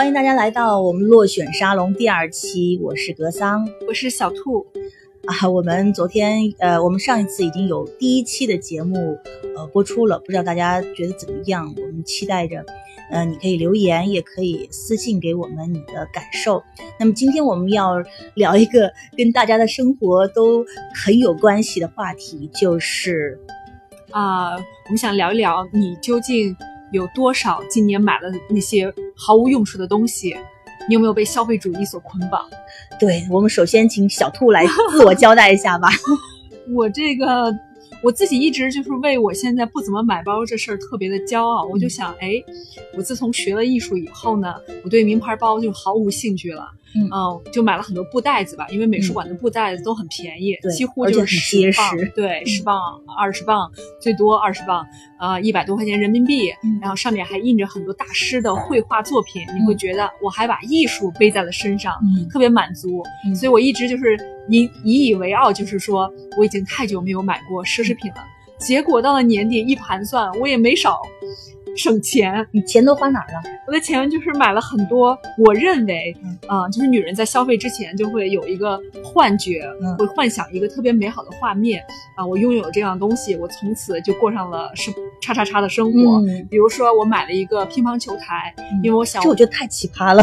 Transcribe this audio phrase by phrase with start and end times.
[0.00, 4.66] 欢迎大家来到我们落选沙龙第二期，我是格桑我是小兔。
[5.26, 5.46] 啊。
[5.46, 9.18] 我们昨天呃，我们上一次已经有第一期的节目
[9.54, 11.70] 呃播出了，不知道大家觉得怎么样？
[11.76, 12.64] 我们期待着，
[13.10, 16.62] 呃，你可以留言，也可以私信给我们你的感受。
[16.98, 20.64] 那么今天我们要聊一个跟大家的生活都
[20.94, 23.38] 很有关系的话题，就是
[24.12, 26.56] 啊、我们想聊一聊你究竟
[26.92, 30.36] 有多少今年买了那些毫无用处的东西？
[30.88, 32.48] 你有没有被消费主义所捆绑？
[32.98, 35.88] 对我们首先请小兔来自我交代一下吧。
[36.74, 37.54] 我这个
[38.02, 41.64] 我自己一直就是为我现在不怎么买包这事儿特别的骄傲。
[41.64, 42.32] 我就想，哎，
[42.96, 46.66] 我自从学了艺术以后呢，我对名牌包就毫无兴趣了。
[46.94, 52.78] 嗯就买了很多布袋子吧，因为美术馆的布袋子都很便宜，对几乎就是十磅，对，十磅、
[53.18, 54.84] 二十磅，最多二十磅，
[55.20, 56.50] 呃、一百多块钱人民币。
[56.64, 63.02] 嗯然后上面还印着很多大师的绘画作品，你会觉得我还把艺术背在了身上，嗯特别满足。
[63.26, 64.16] 嗯所以我一直就是
[64.48, 68.24] 引引以为傲，就是说我已经太久没有买过奢侈品了。
[68.58, 71.00] 结果到了年底一盘算，我也没少
[71.76, 72.46] 省钱。
[72.52, 73.42] 你钱都花哪儿了？
[73.66, 81.82] 我的钱就是买了很多，我认为嗯，啊、就是女人在消费之前就会有一个幻觉，嗯会幻想一个特别美好的画面
[82.16, 84.90] 啊、我拥有这样东西，我从此就过上了是
[85.22, 86.18] 叉叉叉的生活。
[86.20, 90.22] 嗯，比如说，我买了一个乒乓球台，因为我想这我觉得太奇葩了，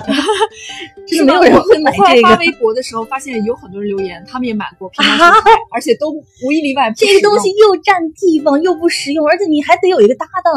[1.08, 2.28] 就是没有人会买我后来这个。
[2.28, 10.54] 发微博的时候，发现有很多人留言，他们也买过乒乓球台， 而且都无一例外这个东西又占地方又不实用，而且你还得有一个搭档，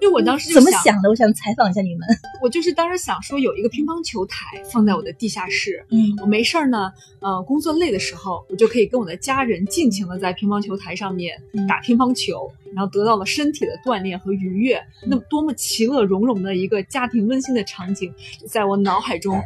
[0.00, 1.10] 因为我当时就怎么想的？
[1.10, 2.08] 我想采访一下你们。
[2.42, 18.12] 我就是当时想说有一个乒乓球台放在我的地下室，嗯我没事儿呢，呃，工作累的时候，我就可以跟我的家人尽情的在乒乓球台上面嗯打乒乓球，然后得到了身体的锻炼和愉悦，那么多么其乐融融的一个家庭温馨的场景，
[18.48, 19.40] 在我脑海中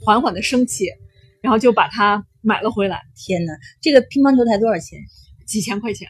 [0.00, 0.86] 缓缓的升起，
[1.42, 4.98] 然后就把它买了回来，天哪，这个乒乓球台多少钱
[5.44, 6.08] 几千块钱。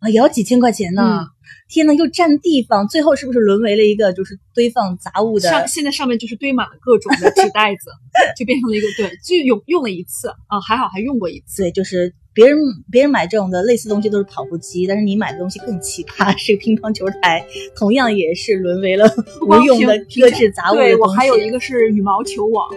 [0.00, 0.08] 啊？
[0.08, 1.20] 也要几千块钱呢！
[1.22, 1.26] 嗯
[1.68, 5.48] 天呐，又占地方，最后是不是沦为了一个就是堆放杂物的？
[5.48, 7.90] 上现在上面就是堆满了各种的纸袋子，
[8.36, 11.62] 就变成了一个对，就用用了一次啊，还好还用过一次。
[11.62, 12.56] 对，就是别人
[12.90, 17.44] 别人买这种的类似东西都是跑步机，但是你买的东西更奇葩，是个乒乓球台，
[17.76, 19.08] 同样也是沦为了
[19.42, 20.96] 无用的平搁置杂物的对。
[20.96, 22.68] 我还有一个是羽毛球网，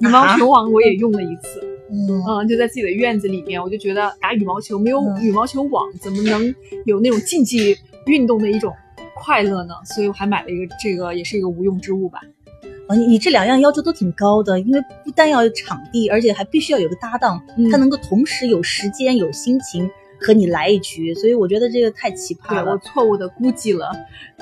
[0.00, 6.54] 羽毛球网我也用了一次，嗯，嗯，就在自己的院子里面，我就觉得打羽毛球没有嗯羽毛球网怎么能
[6.84, 7.76] 有那种竞技
[8.06, 8.72] 运动的一种
[9.14, 9.74] 快乐呢？
[9.84, 12.20] 所以我还买了一个这个，也是一个无用之物吧。
[12.88, 22.78] 啊，你你这两样要求都挺高的，因为不但要有场地，而且还必须要有个搭档，嗯他能够同时有时间、有心情和你来一局，所以我觉得这个太奇对我葩了。
[22.78, 23.90] 错误的估计了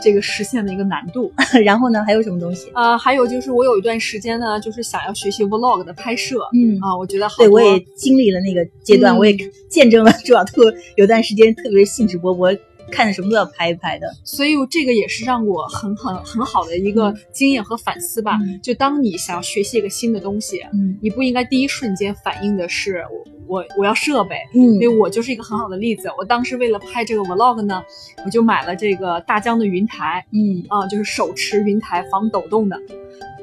[0.01, 1.33] 这个实现的一个难度。
[1.65, 2.71] 然后呢，还有什么东西？
[2.75, 9.37] 呃，还有就是我有一段时间呢，就是想要学习 vlog 的拍摄嗯，啊，我觉得好对，我也经历了那个阶段，嗯我也
[9.69, 10.63] 见证了 朱小兔
[10.97, 12.59] 有段时间特别兴致勃勃，
[12.91, 14.07] 看着什么都要拍一拍的。
[14.25, 18.39] 所以这个也是让我很很很好的一个经验和反思吧。
[18.43, 26.09] 嗯就当你想要学习一个新的东西，嗯你不应该第一瞬间反应的是我我我要设备，嗯因为我就是一个很好的例子。
[26.19, 27.83] 我当时为了拍这个 vlog 呢，
[28.25, 32.81] 我就买了这个大疆的云台嗯啊、就是手持云台防抖动的。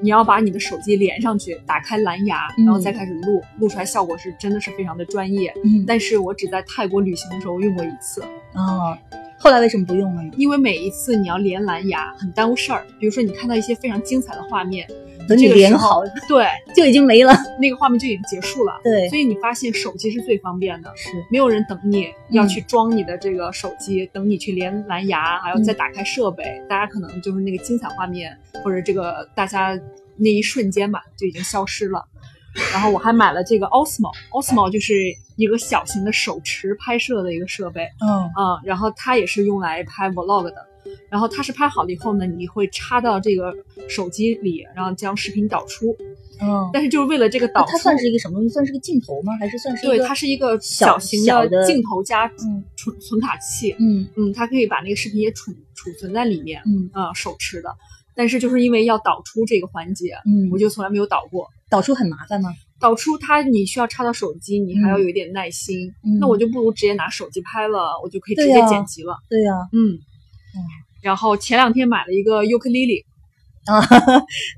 [0.02, 5.54] 你要把你的手机连上去，打开蓝牙，嗯然后再开始录，录出来效果是真的是非常的专业。
[5.64, 8.22] 嗯，但是我只在泰国旅行的时候用过一次，
[8.54, 8.98] 哦，
[9.44, 10.32] 后来为什么不用了呢？
[10.38, 12.86] 因为每一次你要连蓝牙很耽误事儿。
[12.98, 14.88] 比如说你看到一些非常精彩的画面，
[15.28, 17.36] 等你这个连好对， 就已经没了。
[17.60, 18.80] 那个画面就已经结束了。
[18.86, 28.34] 对，所以你发现手机是最方便的，是没有人等你嗯要去装你的这个手机，等你去连蓝牙，还要再打开设备，大家可能就是那个精彩画面
[28.64, 29.78] 或者这个大家
[30.16, 32.02] 那一瞬间吧就已经消失了。
[32.72, 34.94] 然后我还买了这个 Osmo，Osmo 就是
[35.36, 40.56] 一个小型的手持拍摄的一个设备，嗯啊、然后它也是用来拍 vlog 的。
[41.10, 43.54] 然后它是拍好了以后呢，你会插到这个
[43.88, 45.96] 手机里，然后将视频导出。
[46.42, 48.50] 嗯，但是就是为了这个导出，它算是一个什么东西？
[48.50, 49.34] 算是个镜头吗？
[49.40, 53.74] 还是算是一对，它是一个小型的镜头加嗯存存卡器。
[53.80, 57.70] 嗯嗯，它可以把那个视频也储储存在里面，嗯啊、手持的。
[58.16, 61.48] 但是就是因为要导出这个环节，嗯，我就从来没有导过。
[61.70, 62.50] 导出很麻烦吗？
[62.80, 65.92] 导出它你需要插到手机，你还要有一点耐心。
[66.04, 69.18] 嗯那我就不如直接拿手机拍了，我就可以直接剪辑了。
[69.30, 69.98] 对呀、嗯，
[71.02, 73.04] 然后前两天买了一个尤克里里，
[73.66, 73.82] 啊，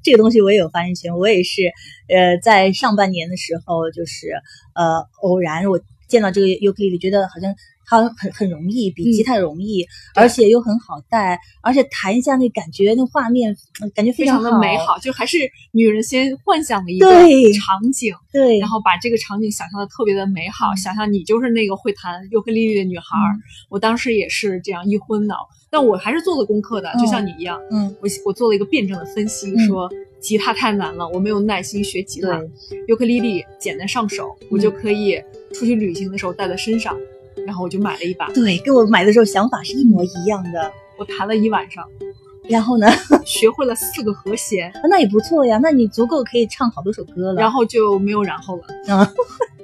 [0.04, 1.16] 这个东西我也有发言权。
[1.18, 1.72] 我也是，
[2.10, 4.28] 呃，在上半年的时候，就是
[4.74, 5.80] 呃偶然我
[6.10, 7.56] 见到这个尤克里里，觉得好像
[7.86, 9.12] 它很很容易，比嗯。
[9.12, 9.86] 吉他容易，
[10.16, 14.78] 而且又很好带，而且弹一下那感觉，那画面呃感觉非常常的美。
[14.78, 15.38] 好，就还是
[15.72, 23.06] 女人先幻想的一个场景，对，然后把这个场景想象的特别的美好，想象你就是那个会弹尤克里里的女孩
[23.70, 29.60] 我当时也是这样一昏脑，但我还是做了功课的，就像你一样，嗯，我我做了一个辩证的分析，嗯。
[29.66, 29.90] 说
[30.22, 32.42] 吉他太难了，我没有耐心学吉他，，
[32.88, 35.22] 尤克里里简单上手，我嗯就可以
[35.54, 36.98] 出去旅行的时候带在身上，
[37.46, 40.72] 然后我就买了一把，对，跟我买的时候想法是一模一样的。
[40.98, 41.86] 我弹了一晚上，
[42.48, 42.88] 然后呢，
[43.26, 47.42] 学会了四个和弦，那也不错呀，那你足够可以唱好多首歌了。
[47.42, 48.96] 然后就没有然后了。
[48.96, 49.12] 啊，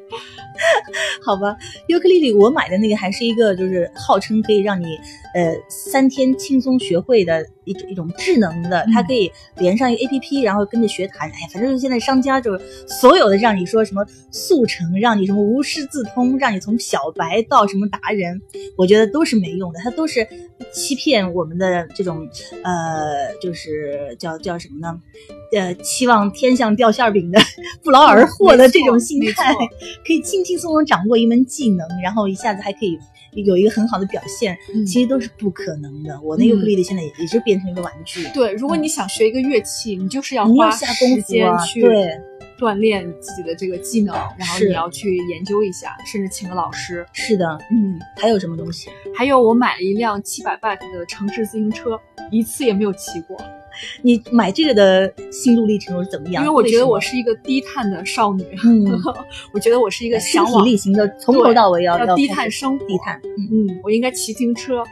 [1.25, 1.55] 好吧，
[1.87, 4.97] 尤克里里我买的那个还是一个，就是号称可以让你
[5.33, 11.29] 呃三天轻松学会的一种一种智能的，它嗯可以连上一个 A P P，然后跟着学弹。
[11.29, 18.41] 哎呀，反正现在商家就是所有的让你说什么速成，让你什么无师自通，让你从小白到什么达人，
[18.77, 20.27] 我觉得都是没用的，它都是
[20.73, 22.27] 欺骗我们的这种
[22.63, 24.99] 呃，就是叫叫什么呢？
[25.53, 27.39] 呃，期望天上掉馅儿饼的
[27.83, 29.53] 不劳而获的这种心态，
[30.05, 32.97] 可以轻轻松松掌握一门技能，然后一下子还可以
[33.33, 36.19] 有一个很好的表现，嗯其实都是不可能的。
[36.21, 40.85] 我那尤克里里现在也也就变成一个玩具，对，如果你想学一个乐器，你就是要花时
[41.23, 42.21] 间去对，
[42.59, 47.05] 锻炼自己的这个技能，然后你要去研究一下，甚至请个老师。
[47.13, 47.57] 是的。
[47.71, 48.89] 嗯，还有什么东西？
[49.15, 51.99] 还有我买了一辆七百 bike 的城市自行车，
[52.29, 53.35] 一次也没有骑过，
[54.03, 56.43] 你买这个的心路历程是怎么样？
[56.43, 58.85] 因为我觉得我是一个低碳的少女，嗯，
[59.53, 64.83] 我觉得我是一个身体力行的，从头到尾要要低碳生活低碳，嗯嗯，我应该骑自行车。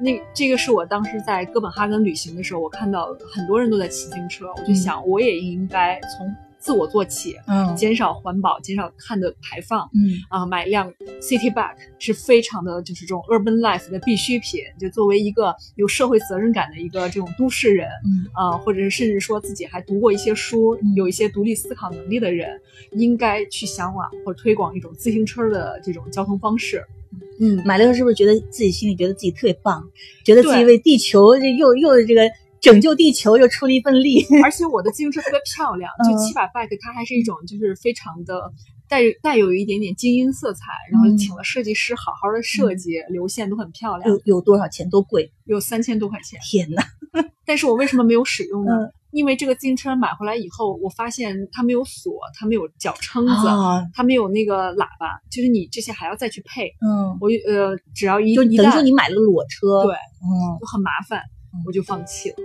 [0.00, 4.74] 那这个是我当时在哥本哈根旅行的时候，我看到很多人都在骑自行车，我就嗯。
[4.74, 6.26] 想我也应该从
[6.64, 9.86] 自我做起，嗯减少环保，减少碳的排放。
[9.92, 10.90] 嗯啊，买一辆
[11.20, 14.62] City Bike 是非常的，就是这种 urban life 的必需品。
[14.80, 22.58] 就作为一个有社会责任感的一个这种都市人，嗯啊，或者是甚至说自己还读过一些书，嗯有一些独立思考能力的人，
[22.92, 26.82] 应该去向往或者推广一种自行车的这种交通方式。
[27.40, 29.86] 嗯，买了以后是不是觉得自己心里觉得自己特别棒，
[30.24, 32.22] 觉得自己为地球这又又这个
[32.64, 34.24] 拯救地球又出了一份力？
[34.42, 38.50] 而且我的自行车特别漂亮，就嗯七百 bike 它还是一种就是非常的
[38.88, 44.88] 带带有一点点精英色彩，然后嗯请了设计师好好的设计，流线都很漂亮有，有多少钱？
[44.88, 45.30] 多贵？
[45.44, 46.40] 有三千多块钱。
[46.42, 46.82] 天哪！
[47.44, 48.72] 但是我为什么没有使用呢？
[48.72, 56.66] 嗯因为这个自行车买回来以后，我发现它没有锁，它没有脚撑子，啊，它没有那个喇叭，就是你这些还要再去配。
[56.84, 62.36] 嗯，我呃，只要一就等于说你买了裸车，对，嗯，就很麻烦嗯，我就放弃了。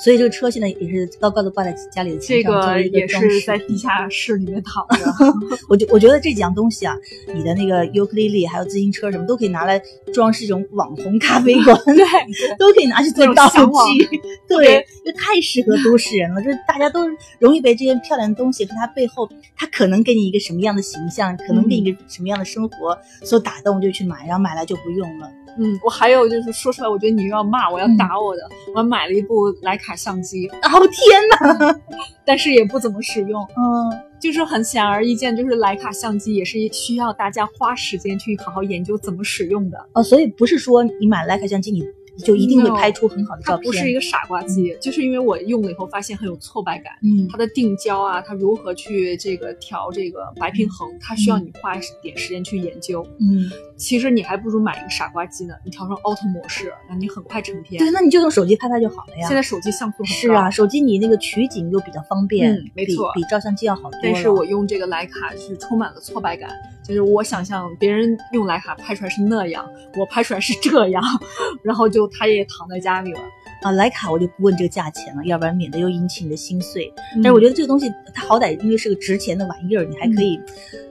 [0.00, 5.04] 所以这个车现在也是高高的挂在家里的墙上，作个为一个也是在地下室里面躺着。
[5.68, 6.96] 我觉我觉得这几样东西啊，
[7.34, 9.80] 你的那个尤克里里还有自行车什么都可以拿来
[10.12, 12.04] 装饰这种网红咖啡馆， 对，
[12.58, 14.20] 都可以拿去做道具。
[14.48, 16.42] 对别，这太适合都市人了。
[16.42, 17.00] 就是大家都
[17.38, 25.30] 容易被这些漂亮的东西和它背后，它可能给你一个什么样的形象，可能给你一个什么样的生活所打动，就去买，然后买来就不用了。
[25.58, 28.42] 嗯，我还有就是说出来，我觉得你又要骂我，要嗯打我的。
[28.74, 31.80] 我买了一部徕卡相机，哦天哪！
[32.24, 33.42] 但是也不怎么使用。
[33.56, 33.90] 嗯，
[34.20, 39.78] 就是很显而易见，就是徕卡相机也是需要大家花时间去好好研究怎么使用的。
[39.94, 41.84] 哦，所以不是说你买徕卡相机你
[42.18, 43.64] 就一定会拍出很好的照片。
[43.64, 46.92] 不是一个傻瓜机，就是因为我用了以后发现很有挫败感。
[47.02, 53.04] 嗯它的定焦啊，它如何去这个调这个白平衡，它需要你花一点时间去研究。
[53.18, 53.50] 嗯，
[53.82, 57.80] 其实你还不如买一个傻瓜机呢，你调成 auto 模式，那你很快成片。
[57.80, 59.26] 对，那你就用手机拍拍就好了呀。
[59.26, 63.90] 现在手机像素很高是啊，，手机你那个取景又比较方便，嗯没错比比照相机要好。
[64.00, 66.48] 但是我用这个徕卡是充满了挫败感，
[66.84, 71.02] 就是我想象别人用徕卡拍出来是那样，我拍出来是这样，
[71.64, 73.20] 然后就他也躺在家里了。
[73.62, 76.92] 啊，徕卡我就不问这个价钱了，要不然免得又引起你的心碎。
[77.14, 80.40] 但但是我觉得这个东西它好歹因为是个值钱的玩意儿，你还可以，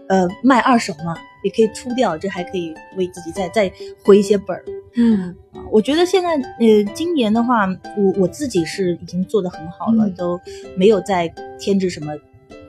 [0.08, 3.72] 呃，卖二手嘛，也可以出掉，这还可以为自己再再
[4.04, 4.64] 回一些本儿。
[4.96, 5.22] 嗯
[5.54, 7.66] 啊我觉得现在呃，今年的话，
[7.98, 10.40] 我我自己是已经做得很好了，嗯都
[10.76, 12.14] 没有再添置什么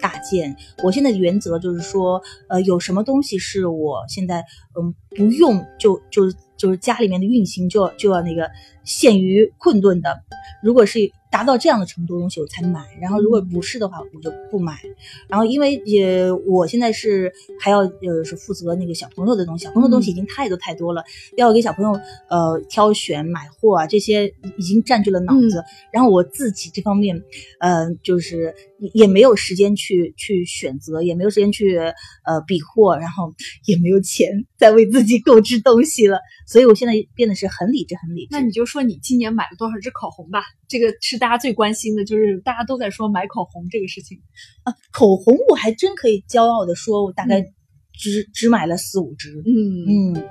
[0.01, 0.55] 大件。
[0.85, 4.45] 我现在的原则就是说，呃，有什么东西是我现在
[4.79, 8.49] 嗯不用就就就是家里面的运行就要就要那个
[8.85, 10.23] 陷于困顿的。
[10.63, 11.01] 如果是
[11.33, 14.79] 达到这样的程度的东西我才买，然后如果不是的话我就不买。
[15.27, 21.03] 然后因为也我现在是还要呃是负责那个小朋友的东西，小朋友的东西已经太多太多了，
[21.39, 21.99] 要给小朋友
[22.29, 24.27] 呃挑选买货啊这些
[24.59, 25.65] 已经占据了脑子。
[25.91, 27.23] 然后我自己这方面，
[27.61, 28.55] 呃就是
[28.93, 33.33] 也没有时间去去选择，也没有时间去呃比货，然后
[33.65, 36.19] 也没有钱再为自己购置东西了。
[36.47, 38.29] 所以我现在变得是很理智，很理智。
[38.33, 40.43] 那你就说你今年买了多少支口红吧，
[40.73, 44.19] 这个是大家最关心的，就是大家都在说买口红这个事情
[44.65, 44.73] 啊。
[44.91, 47.45] 口红我还真可以骄傲的说，我大概
[47.93, 49.43] 只只买了四五支。
[49.45, 50.25] 嗯嗯，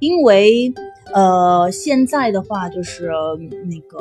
[0.00, 0.74] 因为
[1.12, 3.08] 呃现在的话就是
[3.66, 3.98] 那个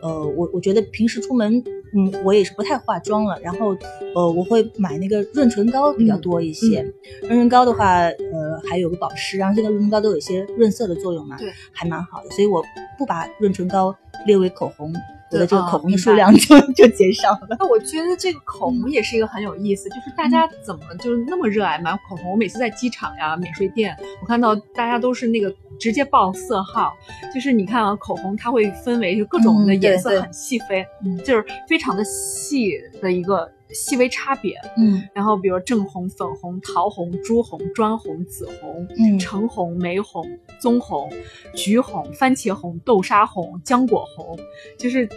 [0.00, 1.62] 呃我我觉得平时出门。
[1.94, 3.74] 嗯，我也是不太化妆了，然后，
[4.14, 6.82] 呃，我会买那个润唇膏比较多一些。
[7.22, 12.28] 润唇膏的话，呃，还有个保湿，然后现在润唇膏都有一些润色的作用嘛，对，还蛮好的。
[12.32, 12.62] 所以我
[12.98, 14.92] 不把润唇膏列为口红。
[15.30, 17.56] 我的这个口红的数量就就减少了。
[17.58, 22.32] 那我觉得这个口红也是一个很有意思，就是大家怎么就是那么热爱买口红？
[22.32, 26.92] 我每次在机场呀、免税店，我看到大家都是那个直接报色号，
[27.34, 30.84] 就是你看啊，口红它会分为就各种的颜色很细分，
[31.24, 34.56] 就是非常的细的一个细微差别。
[34.76, 38.86] 嗯，然后比如正红、粉红、桃红、朱红、砖红、紫红、
[39.18, 40.24] 橙红、玫红、
[40.60, 41.10] 棕红、
[41.54, 44.38] 橘红、番茄红、豆沙红、浆果红，
[44.78, 45.08] 就是。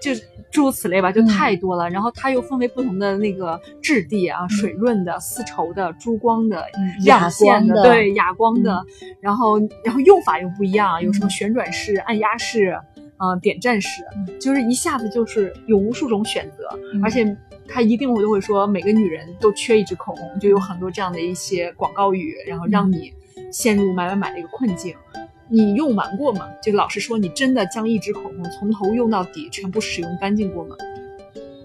[0.00, 0.10] 就
[0.50, 1.88] 诸如此类吧，就太多了。
[1.88, 6.64] 然后它又分为不同的那个质地啊，水润的、丝绸的、珠光的、
[7.04, 8.84] 亮线的，对，哑光的。
[9.20, 12.78] 然后，然后用法又不一样，有什么旋转式、按压式，
[13.18, 14.04] 嗯，点阵式，
[14.38, 16.68] 就是一下子就是有无数种选择。
[17.02, 23.12] 而且他一定会就会说，每个女人都缺一支口红，就有很多这样的一些广告语，然后让你
[23.50, 24.94] 陷入买买买的一个困境。
[25.48, 26.46] 你用完过吗？
[26.62, 30.76] 就老实说，你真的将一支口红从头用到底，全部使用干净过吗？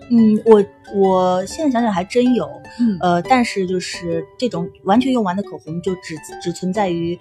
[0.09, 2.49] 嗯，我我现在想想还真有，
[2.99, 7.19] 呃，但是就是这种完全用完的口红，就只只存在于。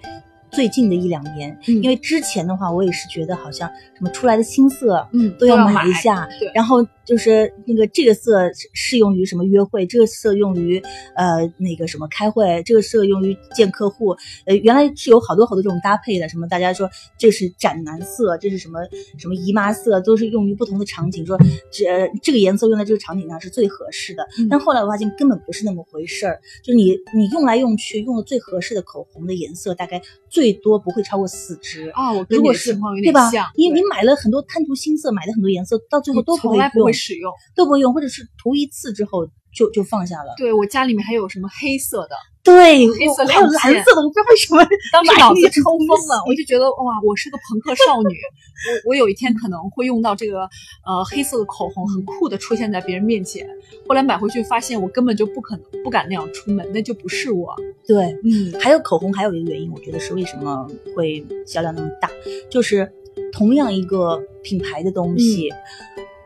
[0.51, 6.27] 最近的一两年，因为之前的话，我也是觉得好像什么出来的新色，嗯，都要买一下。
[6.53, 10.81] 然后就是那个这个色适用于什么约会，这个色用于
[11.17, 14.15] 呃那个什么开会，这个色用于见客户。
[14.45, 18.79] 呃，原来是有好多好多这种搭配的，什么大家说这是斩男色，这是什么
[19.17, 21.37] 什么姨妈色，都是用于不同的场景，说
[21.69, 24.25] 这这个颜色用在这个场景上是最合适的。
[24.49, 30.61] 但后来我发现根本不是那么回事儿，就你你用来用去用的最合适的口红的颜色大概最。
[30.61, 32.13] 多不会超过四支啊！
[32.13, 33.31] 我如果是对吧？
[33.55, 40.33] 因为你买了很多贪图新色，买的很多颜色，到最后都不会不会使用，都不用，或者是涂一次之后就就放下了。
[40.37, 42.15] 对我家里面还有什么黑色的。
[42.43, 48.17] 对，黑色、还有蓝色的，我不知道为什么 当时脑子抽风了，我就觉得哇，我是个朋克少女，
[48.85, 50.49] 我我有一天可能会用到这个
[50.83, 53.47] 呃黑色的口红，很酷的出现在别人面前。
[53.87, 57.55] 后来买回去发现我根本就不可能不敢那样出门，那就不是我。
[57.85, 62.09] 对，嗯，还有口红还有一个原因，我觉得是为什么会销量那么大，
[62.49, 62.91] 就是
[63.31, 65.47] 同样一个品牌的东西，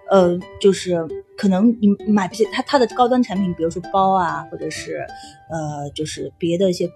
[0.09, 1.05] 呃，就是。
[1.37, 5.05] 可能你买不起它它的高端产品，比如说包啊，或者是
[5.51, 6.89] 呃，就是别的一些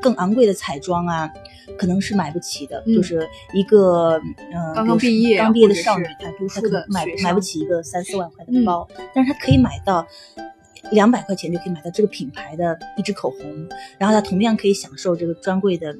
[0.00, 1.28] 更昂贵的彩妆啊，
[1.76, 2.80] 可能是买不起的。
[2.86, 4.10] 就是一个
[4.52, 10.06] 呃，刚刚毕业刚毕业的少女，她她可能买买不起一个三四万块的包，但是她可以买到。
[10.90, 15.94] 两百块钱就可以买到这个品牌的一支口红，然后他同样可以享受这个专柜的，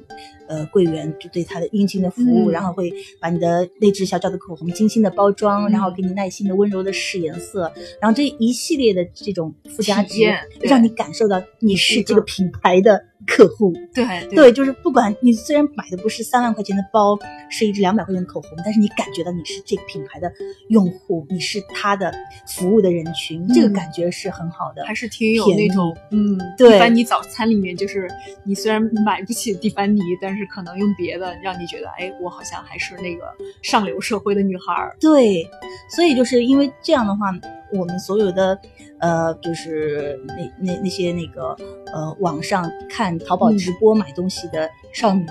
[0.47, 7.71] 呃，柜员就对他的殷勤的服务，然后会把你的那支小小的口红精心的包装，然后给你耐心的温柔的试颜色，
[8.01, 10.19] 然后这一系列的这种附加值，
[10.61, 13.05] 让你感受到你是这个品牌的。
[13.25, 17.17] 客户对对，就是不管你虽然买的不是三万块钱的包，
[17.49, 20.31] 是一支两百块钱的口红，但是你感觉到你是这个品牌的
[20.69, 22.13] 用户，你是他的
[22.47, 28.09] 服务的人群，这个感觉是很好的，还是挺有那种嗯，蒂凡尼早餐里面就是
[28.43, 33.25] 你虽然买不起蒂凡尼，但是可能用别的让你觉得，哎，我好像还是那个
[33.61, 34.95] 上流社会的女孩儿。
[34.99, 35.47] 对，
[35.89, 37.33] 所以就是因为这样的话。
[37.73, 38.57] 我们所有的，
[38.99, 41.55] 呃，就是那那那些那个，
[41.93, 45.25] 呃，网上看淘宝直播买东西的少女，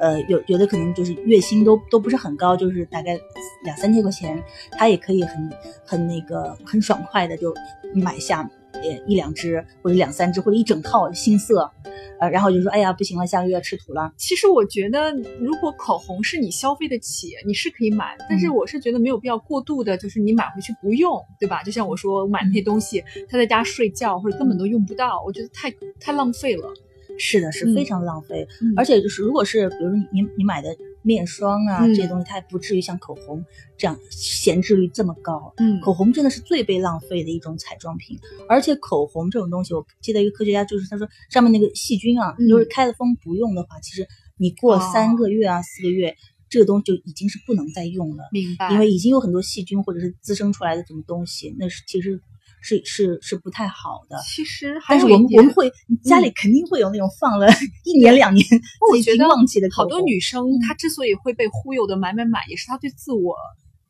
[0.00, 3.18] 呃，有有的可能就是月薪都都不是很高，就是大概
[3.64, 5.50] 两三千块钱，她也可以很
[5.84, 7.54] 很那个很爽快的就
[7.94, 8.48] 买下
[9.06, 11.70] 一两支或者两三支或者一整套新色。
[12.20, 14.12] 呃，然后就说，哎呀，不行了，下个月要吃土了。
[14.16, 18.16] 其实我觉得，如果口红是你消费得起，你是可以买。
[18.28, 21.64] 但是我是觉得没有必要过度的，就是你买回去不用，对吧？
[21.64, 26.72] 就像我说，我买那些东西，他在家睡觉或者根本都用不到，我觉得太太浪费了。
[27.18, 28.46] 是的，是非常浪费。
[28.76, 30.72] 而且就是，如果是比如说你你买的
[31.02, 33.44] 面霜啊、嗯这些东西，它也不至于像口红
[33.76, 35.52] 这样闲置率这么高。
[35.58, 38.18] 嗯口红真的是最被浪费的一种彩妆品，
[38.48, 44.06] 而且口红这种东西，我记得一个科学家就是他说上面那个细菌啊，嗯就是开了封不用的话，其实
[44.36, 46.16] 你过哦三个月啊、四个月，
[46.48, 48.24] 这个东西就已经是不能再用了。
[48.32, 52.20] 明白，因为已经有很多细菌或者是滋生出来的什么东西，那是其实
[52.62, 54.16] 是是是不太好的。
[54.24, 55.70] 其实还但是我们我们会
[56.04, 57.46] 家里肯定会有那种放了
[57.84, 58.46] 一年两年
[58.90, 63.36] 我觉得已经忘记的口好多女生她之所以会被忽悠的买买买，也是她对自我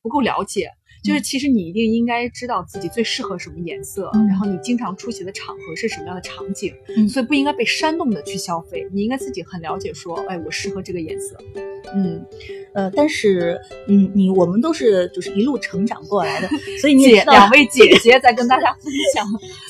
[0.01, 0.71] 不够了解。
[1.03, 8.87] 就是其实你一定应该知道自己最适合什么颜色，嗯然后你经常出席的场合是什么样的场景，嗯所以不应该被煽动的去消费。
[8.93, 11.37] 你应该自己很了解说，哎，我适合这个颜色。
[11.95, 12.25] 嗯，
[12.73, 16.49] 呃，但是嗯，你我们都是就是一路成长过来的，
[16.81, 19.27] 所以你也姐知道两位姐姐在跟大家分享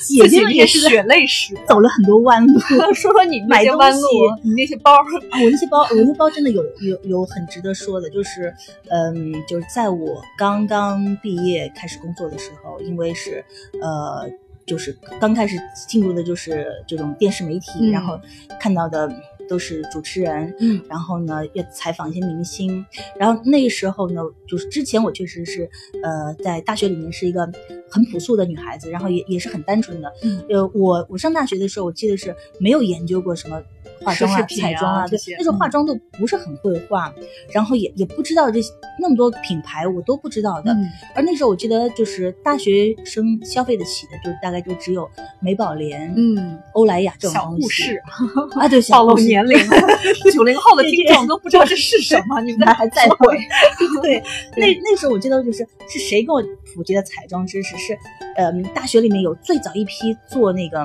[0.07, 1.53] 姐姐也是血泪史。
[1.67, 2.57] 走了很多弯路。
[2.93, 8.53] 说说你那买东些弯路西，你那些包，啊我那些包，我那包真的有有有很值得说的，就是，
[8.89, 13.43] 嗯，就是在我刚刚毕业开始工作的时候，因为是，
[13.81, 14.29] 呃，
[14.65, 17.91] 就是刚开始进入的就是这种电视媒体，嗯。
[17.91, 18.19] 然后
[18.59, 19.09] 看到的
[19.47, 20.83] 都是主持人，嗯。
[20.89, 22.85] 然后呢要采访一些明星，
[23.17, 25.69] 然后那个时候呢，就是之前我确实是，
[26.03, 27.49] 呃，在大学里面是一个
[27.89, 30.43] 很朴素的女孩子，然后也也是很单纯的，嗯。
[30.49, 33.61] 呃，我我上大学的时候，我记得是没有研究过什么
[34.03, 37.13] 化妆啊、彩妆啊，对这些，那时候化嗯妆都不是很会化，
[37.51, 40.71] 然后也也不知道这些那么多品牌，我都不知道的。
[40.73, 48.01] 嗯而那时候我记得就是大学生消费得起的，就大概就只有美宝莲、嗯，欧莱雅这种小东西护士
[48.59, 49.57] 啊，对，暴露年龄，
[50.33, 53.37] 九零后的听众都不知道这是什么，你们还还在说会。
[54.01, 54.21] 对，
[54.57, 56.43] 那那时候我记得就是是谁给我
[56.75, 57.77] 普及的彩妆知识？
[57.77, 57.97] 是，
[58.35, 60.83] 嗯，大学里面有最早一批做那个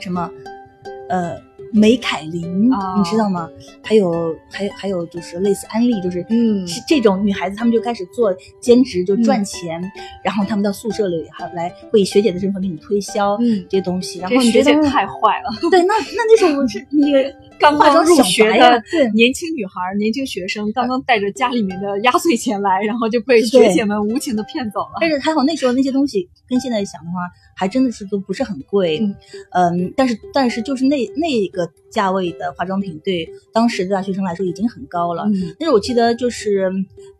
[0.00, 0.30] 什么，
[1.08, 1.36] 呃，
[1.72, 3.48] 美凯琳，哦你知道吗？
[3.82, 9.80] 还有还有还有就是类似安利，就是嗯是这种女孩子，她们就开始做兼职，就赚钱，
[10.22, 15.70] 然后她们到宿舍里还来会以学姐的身份给你推销嗯，这些东西，然后你觉得太坏了。
[15.70, 24.98] 对，那那那时候我是 那个刚刚化妆入学的对年轻女孩、年轻学生，刚刚带着家里面的压岁钱来，然后就被学姐们无情的骗走了。
[25.00, 28.98] 但是还好那时候那些东西跟现在想的话，还真的是都不是很贵。
[29.00, 29.14] 嗯
[29.52, 35.24] 嗯但是但是就是那那个价位的化妆品，对当时的大学生来说已经很高了。
[35.24, 36.70] 嗯但是我记得就是，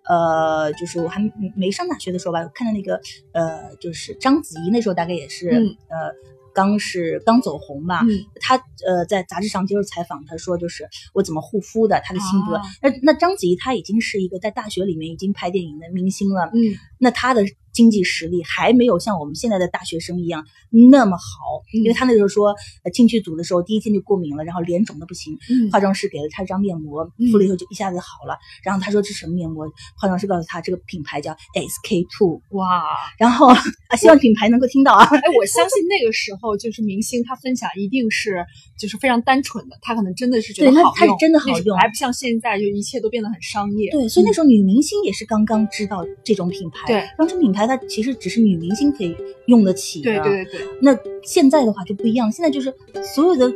[0.09, 3.01] 呃，就是我还没没上大学的时候吧，看到那个
[3.33, 6.38] 呃，就是章子怡那时候大概也是、嗯呃。
[6.59, 8.11] 刚是刚走红吧，嗯。
[8.41, 12.57] 他呃在杂志上接受采访，他说就是我怎么护肤的，他的心得。
[12.57, 16.75] 啊那那章子怡她已经是一个在大学里面已经拍电影的明星了，嗯。
[16.99, 17.45] 那她的
[17.79, 20.45] 经济实力还没有像我们现在的大学生一样
[20.91, 21.23] 那么好，
[21.73, 28.37] 嗯因为他那时候说，呃，进剧组的时候第一天就过敏了，然后脸肿的不行，嗯化妆师给了他一张面膜，嗯敷了以后就一下子好了。
[28.65, 29.65] 然后他说这是什么面膜？
[29.97, 32.83] 化妆师告诉他这个品牌叫 SK two，哇，
[33.17, 35.05] 然后啊，希望品牌能够听到啊。
[35.05, 38.45] 哎，我相信那个时候就是明星他分享一定是
[38.77, 43.93] 就是非常单纯的，他可能真的是觉得好用，他是真的好用还不像现在就一切都变得很商业。
[43.93, 49.15] 对，所以那时候女明星也是刚刚知道这种品牌，对然后这品牌它其实只是女明星可以
[49.47, 52.75] 用得起的，对对对对，那现在的话就不一样，现在就是
[53.15, 53.49] 所有的，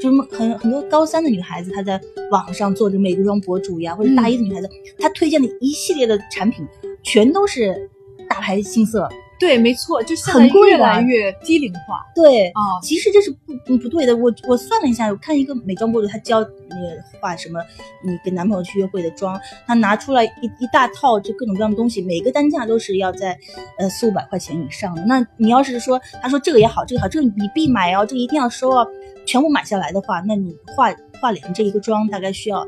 [0.00, 2.00] 就是很很多高三的女孩子，她在
[2.30, 6.64] 网上做这美妆博主呀，或者大一的女孩子，她推荐的一系列的产品，
[7.02, 7.90] 全都是
[8.28, 9.08] 大牌新色。
[9.38, 12.60] 对，没错，就现在很越来越低龄化对，啊。
[12.82, 14.16] 其实这是不不不对的。
[14.16, 17.60] 我我算了一下，我看一个美妆博主，他教那个化什么，
[18.02, 23.38] 你跟男朋友去约会的妆，他拿出来一一大套就各种各样的东西，每个单价都是要在
[23.78, 25.04] 呃四五百块钱以上的。
[25.04, 28.86] 那你要是说他说这个也好，这个好，这个你必买哦，这个一定要收哦，
[29.26, 32.60] 全部买下来的话，那你化化脸这一个妆大概需要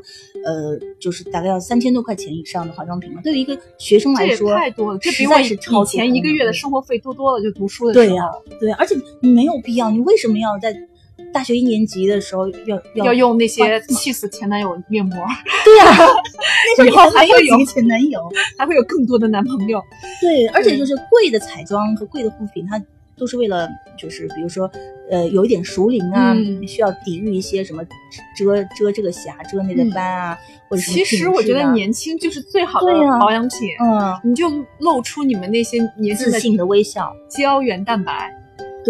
[0.45, 3.21] 呃就是大概要三千多块钱以上的化妆品嘛。
[3.23, 7.41] 对于一个学生来说，太多了，这比实我以在是超以前一个月的生活费多多了。
[7.41, 8.25] 就读书的时候，对呀、
[8.59, 10.75] 对，而且你没有必要，你为什么要在
[11.31, 15.15] 大学一年级的时候要要要用那些气死前男友的面膜，
[15.63, 15.85] 对呀、
[16.77, 18.19] 那时以后候还会有前男友。
[18.57, 19.81] 还会有更多的男朋友。
[20.21, 22.77] 对，而且就是贵的彩妆和贵的护肤品，它
[23.19, 24.71] 都是为了就是比如说
[25.11, 27.83] 呃有一点熟龄啊，嗯需要抵御一些什么
[28.37, 32.87] 遮遮这个瑕、遮那个斑啊，或者什么其实我觉得年轻就是最好的
[33.19, 34.19] 保养品，嗯。
[34.23, 38.33] 你就露出你们那些年轻的自信的微笑，胶原蛋白，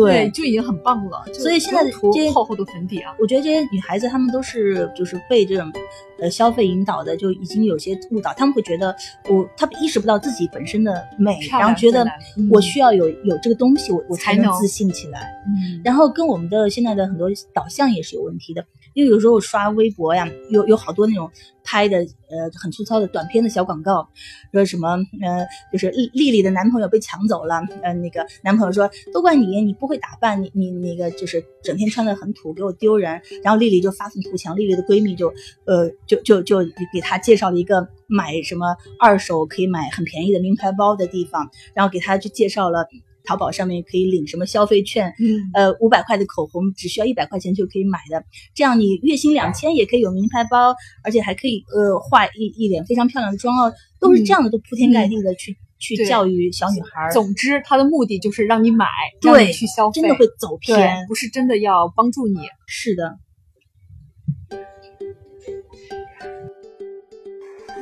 [0.06, 0.30] 对。
[0.32, 1.24] 就已经很棒了。
[1.34, 5.72] 所以现在不用涂这些厚厚的粉底啊，我觉得这些女孩子她们都是就是被这种
[6.20, 8.96] 呃消费引导的，就已经有些误导，她们会觉得
[9.30, 12.06] 我她们意识不到自己本身的美，然后觉得
[12.52, 15.32] 我需要有有这个东西，我我才才能能自信起来。
[15.48, 18.64] 嗯，然后跟我们的现在的很多导向也是有问题的。
[18.96, 21.30] 因为有时候我刷微博呀，有有好多那种
[21.70, 24.10] 拍的呃很粗糙的短片的小广告，
[24.52, 24.90] 说什么
[25.22, 33.22] 呃就是丽丽丽的男朋友被抢走了，呃那个男朋友说都怪你，你不会打扮，你你那个就是整天穿的很土，给我丢人。
[33.44, 35.32] 然后丽丽就发愤图强，丽丽的闺蜜就
[35.66, 36.58] 呃就就就
[36.92, 42.88] 给她介绍了一个买什么二手可以买很便宜的名牌包的地方，然后给她就介绍了。
[43.30, 45.14] 淘宝上面可以领什么消费券？
[45.20, 48.24] 嗯，呃，五百块的口红只需要一百块钱就可以买的，
[48.56, 57.14] 这样你月薪两千也可以有名牌包，而且还可以呃化一一脸非常漂亮的妆哦，都是这样的，都铺天盖地的去去教育小女孩儿。
[57.14, 58.88] 总之，他的目的就是让你买，
[59.22, 62.40] 对让你去消费，真的会走偏，，不是真的要帮助你。
[62.66, 63.20] 是的，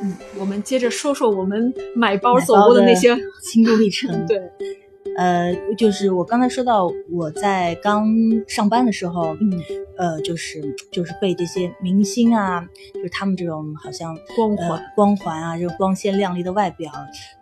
[0.02, 4.10] 嗯，我们接着说说我们买包走过的那些，心路历程。
[4.28, 4.38] 对，
[5.18, 8.06] 呃，就是我刚才说到我在刚
[8.46, 9.50] 上班的时候，嗯，
[9.96, 16.92] 呃，就是就是被这些明星啊，就是他们这种好像光环呃、光环啊，这种光鲜亮丽的外表，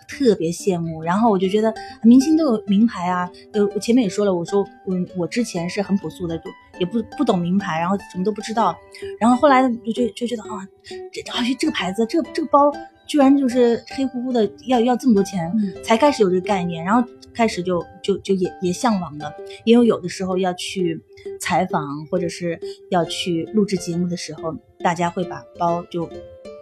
[0.08, 1.02] 特别羡慕。
[1.02, 6.44] 然后我就觉得明星都有名牌啊，就，我前面也说了，我说我我之前是很朴素的，就
[6.80, 8.74] 也不不懂名牌，然后什么都不知道。
[9.20, 10.66] 然后后来就就就觉得啊，
[11.12, 12.72] 这啊这个牌子，这这个包。
[13.06, 15.72] 居然就是黑乎乎的，要要这么多钱，嗯。
[15.82, 19.32] 才开始有这个概念，然后开始就就就也也向往的，
[19.64, 21.00] 因为有的时候要去
[21.40, 22.58] 采访或者是
[22.90, 26.06] 要去录制节目的时候，大家会把包就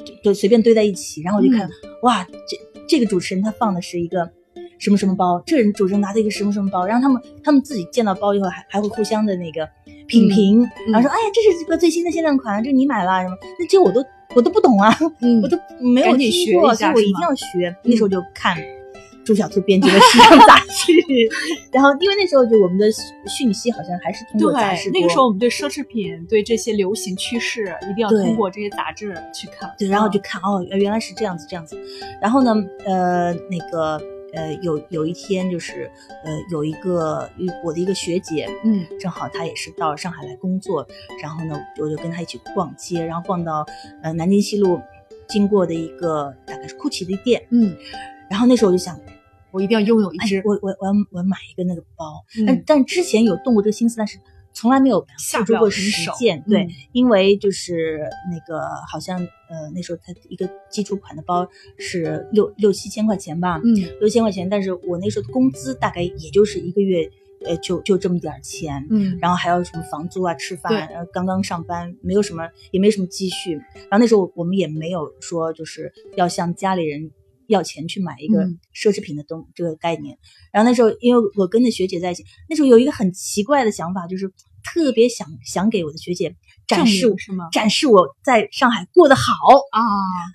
[0.04, 1.68] 就就随便堆在一起，然后我就看，
[2.02, 4.30] 哇，这这个主持人他放的是一个
[4.78, 9.68] 什么什么包，这人主持人拿的一个什么什么包，然后他们他们自己见到包以后还还会互相的那个
[10.06, 13.36] 品评，然后说，哎呀，这是这个最新的限量款，这你买了什么？
[13.58, 17.76] 那这我都我都不懂啊， 嗯我都没有赶紧听过，所以我一定要学。
[17.82, 18.56] 那时候就看
[19.24, 20.92] 朱小兔编辑的时尚杂志，
[21.72, 22.86] 然后因为那时候就我们的
[23.26, 29.72] 讯息好像还是通过杂志对，那个时候我们对奢侈品、对这些流行趋势，一定要通过这些杂志去看。
[29.78, 31.78] 对，然后嗯就看哦，原来是这样子，这样子。
[32.20, 33.98] 然后呢，呃，那个
[34.34, 35.90] 呃，有有一天就是
[36.24, 37.28] 呃，有一个
[37.64, 40.86] 我的一个学姐，嗯正好她也是到上海来工作，
[41.22, 43.64] 然后呢，我就跟她一起逛街，然后逛到
[44.02, 44.80] 呃南京西路
[45.28, 47.76] 经过的一个大概是 GUCCI 的店，嗯，
[48.28, 48.98] 然后那时候我就想，
[49.50, 52.46] 我一定要拥有一哎只，，我我我要我要买一个那个包，嗯。
[52.46, 54.18] 但但之前有动过这个心思，但是
[54.54, 56.42] 从来没有付诸过实践。
[56.48, 67.10] 对，嗯因为就是那个好像呃那时候它一个基础款的包是六六七千块钱吧，嗯六千块钱，但是我那时候的工资大概也就是一个月
[67.44, 68.86] 呃就就这么点钱。
[68.90, 73.54] 嗯，然后还有什么房租啊、吃对饭，呃，刚刚上班，没有什么，也没什么积蓄。
[73.54, 77.10] 然后那时候我们也没有说就是要向家里人
[77.48, 80.18] 要钱去买一个嗯奢侈品的东、这个概念。
[80.52, 84.30] 然后那时候因为我跟着学姐在一起，那时候有一个很奇怪的想法，就是
[84.62, 86.34] 特别想想给我的学姐
[86.66, 87.48] 展示是吗？
[87.52, 89.22] 展示我在上海过得好
[89.72, 89.82] 啊，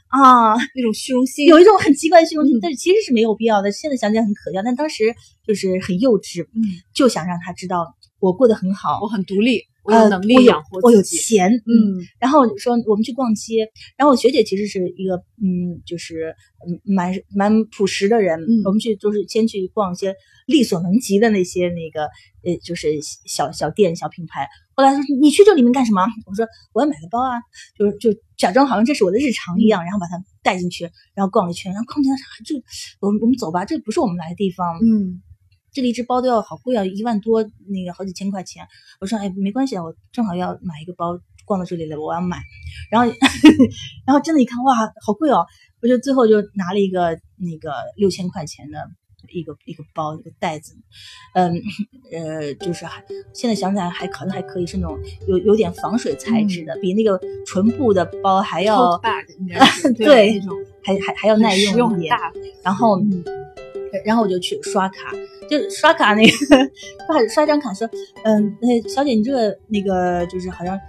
[0.08, 3.72] 啊，那种虚荣心，有一种很奇怪的虚荣心嗯，但是其实是没有必要的。
[3.72, 5.16] 现在想起来很可笑，但当时
[5.48, 6.62] 就是很幼稚，嗯，
[6.94, 11.02] 就想让她知道我过得很好我，很独立，我呃有能力我有养活我有。
[11.02, 12.00] 钱，嗯。
[12.00, 16.36] 嗯然后说我们去逛街，然后我学姐其实是一个嗯，就是
[16.68, 18.40] 嗯蛮蛮朴实的人。
[18.40, 20.14] 嗯我们去就是先去逛一些
[20.46, 22.04] 力所能及的那些那个
[22.44, 22.90] 呃，就是
[23.26, 24.48] 小小店小品牌。
[24.76, 26.02] 后来说你去这里面干什么？
[26.26, 27.40] 我说我要买个包啊，
[27.78, 32.56] 就是就假装好像这是我的日常一样，然后把它带进去，然后逛了一圈，然后逛进来这
[33.02, 34.78] 我们我们走吧，这不是我们来的地方。
[34.78, 35.22] 嗯
[35.72, 38.66] 这里一只包都要好贵啊，一万多，那个好几千块钱。
[39.00, 42.38] 我说哎，没关系啊，我正好要买一个包，逛到这里了，我要买。
[42.92, 43.10] 然后，
[44.06, 45.46] 然后真的，一看哇，好贵哦！
[45.82, 48.78] 我就最后就拿了一个那个六千块钱的
[49.32, 50.76] 一个一个包，一个袋子。
[51.34, 51.54] 嗯
[52.12, 53.04] 呃，就是还
[53.34, 59.00] 现在想起来还可能还可以，是那种有有点防水材质的，比那个纯布的包还要
[59.98, 60.42] 对
[60.84, 62.18] 还还还要耐用一点。
[62.64, 63.24] 然后，嗯
[64.06, 65.14] 然后我就去刷卡，
[65.50, 66.32] 就刷卡那个
[67.08, 67.90] 刷刷张卡说，
[68.24, 70.80] 嗯，那小姐你这个那个就是好像。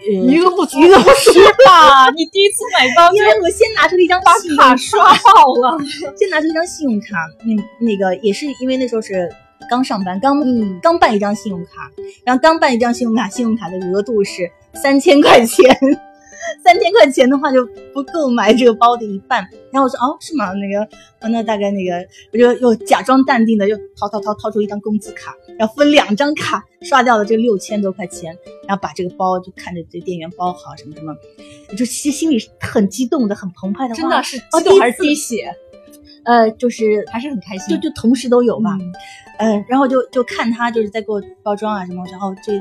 [0.00, 2.08] 呃，余额不足余额不足吧？
[2.14, 5.76] 你第一次买包 因为我先拿出了一张把信用卡刷爆了。
[6.16, 9.28] 先拿出一张信用卡，那那个也是因为那时候是
[9.68, 11.90] 刚上班，刚、嗯刚办一张信用卡，
[12.24, 15.76] 然后刚办一张信用卡，信用卡的额度是三千块钱，
[16.64, 19.42] 三千块钱的话就不够买这个包的一半。
[19.72, 20.52] 然后我说哦是吗？
[20.54, 20.82] 那个
[21.20, 21.96] 哦那大概那个
[22.32, 31.14] 我就又假装淡定的又掏掏掏掏出一张工资卡，然后分两张卡刷掉了这六千多块钱，然后把这个包就看着这店员包好什么什么，
[31.76, 35.54] 就其实心里很激动的，很澎湃的，真的是哦激动还是滴血？
[36.24, 37.80] 呃就是还是很开心。
[37.80, 38.76] 就就同时都有吧。
[38.80, 38.92] 嗯
[39.38, 42.52] 嗯，然后就就看他就是在给我包装啊什么，然后这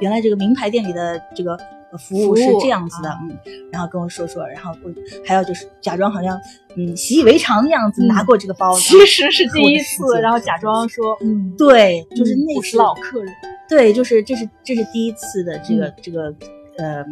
[0.00, 1.58] 原来这个名牌店里的这个呃
[1.96, 3.18] 服务是这样子的，啊。
[3.22, 3.38] 嗯，
[3.72, 4.90] 然后跟我说说，然后我
[5.24, 6.40] 还要就是假装好像
[6.76, 13.32] 嗯习以为常的样子嗯拿过这个包，其实是第一次然后假装说，嗯，对，就是那是老客人，
[13.68, 16.34] 对，就是这是这是第一次的这嗯个、这个
[16.78, 17.04] 呃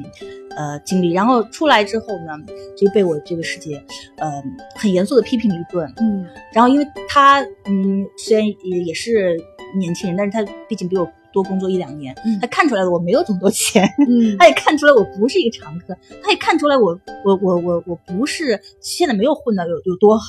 [0.56, 2.38] 呃经历，然后出来之后呢，
[2.76, 3.82] 就被我这个师姐
[4.16, 4.42] 呃
[4.74, 6.26] 很严肃的批评了一顿，嗯。
[6.52, 9.36] 然后因为他嗯虽然也也是
[9.76, 20.28] 年轻人，但是他毕竟比我多工作一两年，嗯她看出来了我没有这么多钱， 嗯她也看出来我不是一个常客，他也看出来我我我我我不是现在没有混的有有多好。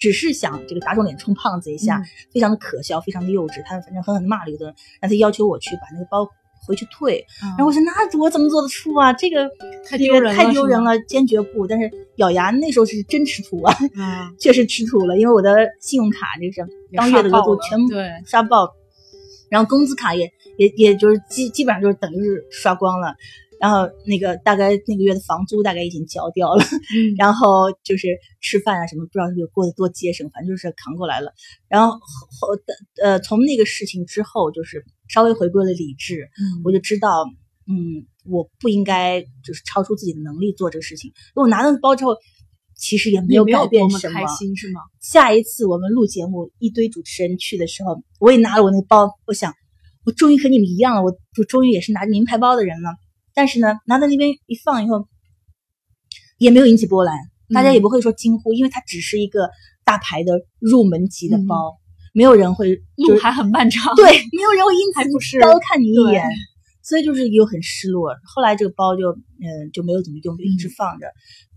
[0.00, 3.62] 只是想这个打肿脸充胖子一下，嗯非常的可笑，非常的幼稚。
[3.66, 4.64] 他反正狠狠的骂了一顿，
[4.98, 6.26] 然后他要求我去把那个包
[6.66, 7.22] 回去退。
[7.42, 9.12] 然后我说那我怎么做得出啊？
[9.12, 9.46] 这个
[9.86, 11.66] 太丢人了太丢人了，坚决不。
[11.66, 18.70] 但是咬牙那时候是真吃土啊，嗯， 确实吃土了，因为我的信用卡就是也当月的额度全部对刷爆，
[19.50, 23.14] 然后工资卡也也也就是基基本上就是等于是刷光了。
[23.60, 28.08] 然后那个大概那个月的房租大概已经交掉了，嗯 然后就是
[28.40, 31.34] 吃饭啊什么，不知道有过得多节省，反正就是扛过来了。
[31.68, 32.48] 然后后
[33.02, 37.26] 呃从那个事情之后，就是稍微回归了理智，嗯我就知道，
[37.68, 41.10] 嗯，我不应该就是超出自己的能力做这个事情。
[41.10, 42.16] 因为我拿到那包之后，
[42.80, 44.18] 其实也没有改变什么。
[44.18, 44.80] 开心是吗？
[45.00, 49.54] 下一次我们录节目，一堆主持人去的时候，我也拿了我那个包，我想，
[50.06, 52.90] 我终于和你们一样了，我我终于也是拿着名牌包的人了。
[53.34, 55.06] 但是呢，拿到那边一放以后，
[56.38, 57.14] 也没有引起波澜，
[57.54, 59.50] 大家也不会说惊呼，因为它只是一个
[59.84, 61.76] 大牌的入门级的包，
[62.12, 66.24] 没有人会就是路还很漫长，对，没有人会因此高看你一眼，
[66.82, 68.14] 所以就是又很失落。
[68.24, 70.74] 后来这个包就嗯、就没有怎么用，就一直嗯。
[70.76, 71.06] 放着，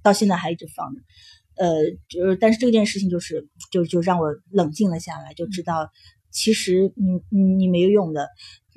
[0.04, 1.02] 到现在还一直放着。
[1.56, 5.90] 呃，就是但是这件事情就是就就让我冷静了下来，就知道
[6.32, 8.28] 其实你你你没有用的。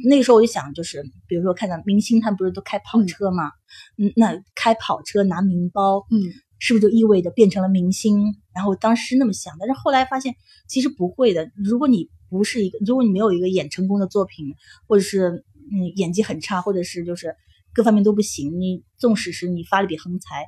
[0.08, 3.50] 那个时候我就想，就是比如说看到明星他们不是都开跑嗯车嘛，
[3.96, 6.20] 嗯，那开跑车拿名包，嗯，
[6.58, 8.34] 是不是就意味着变成了明星？
[8.54, 10.34] 然后当时那么想，但是后来发现
[10.68, 11.50] 其实不会的。
[11.56, 14.54] 如果你不是一个，如果你没有一个演成功的作品，
[14.86, 17.34] 或者是嗯演技很差，或者是就是
[17.72, 20.44] 各方面都不行，你纵使是你发了笔横财，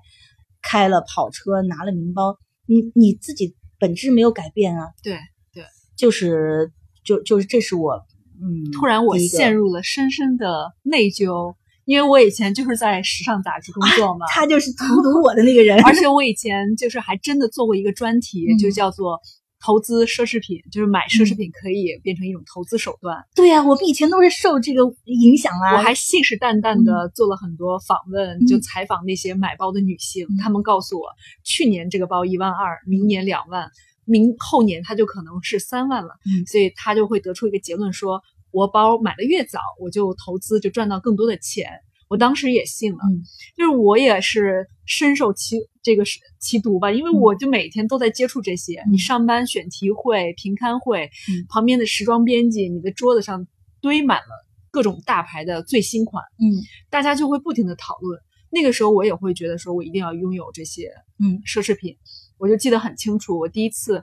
[0.69, 4.89] 开了跑车，拿了名包，你你自己本质没有改变啊。
[5.03, 5.15] 对
[5.55, 5.65] 对，
[5.97, 6.71] 就是
[7.03, 7.95] 就就是这是我
[8.43, 11.55] 嗯，突然我陷入了深深的内疚，
[11.87, 18.59] 因为我以前就是在时尚杂志工作嘛，他就是荼毒我的那个人，而且我以前就是还真的做过一个专题， 嗯。
[18.59, 19.19] 就叫做
[19.61, 23.25] 投资奢侈品，就是买奢侈品可以变成一种投资手段。
[23.35, 25.77] 对呀、我们以前都是受这个影响啊。
[25.77, 31.09] 我还信誓旦旦的做了很多访问，嗯就采访那些买包的女性，嗯她们告诉我，
[31.43, 33.69] 去年这个包一万二，明年两万，
[34.05, 41.69] 明后年它就可能是三万了，嗯所以她就会得出一个结论说，我包买的越早，我就投资就赚到更多的钱。
[42.09, 43.23] 我当时也信了，嗯
[43.57, 48.81] 就是我也是深受其这个是其毒吧，因为嗯我就每天都在接触这些。
[48.81, 53.47] 嗯你上班选题会、评刊会，嗯旁边的时装编辑，你的桌子上
[53.81, 56.45] 堆满了各种大牌的最新款，嗯
[56.89, 58.21] 大家就会不停的讨论。
[58.51, 61.97] 那个时候我也会觉得说，我一定要拥有这些嗯奢侈品。
[62.39, 64.03] 我就记得很清楚，我第一次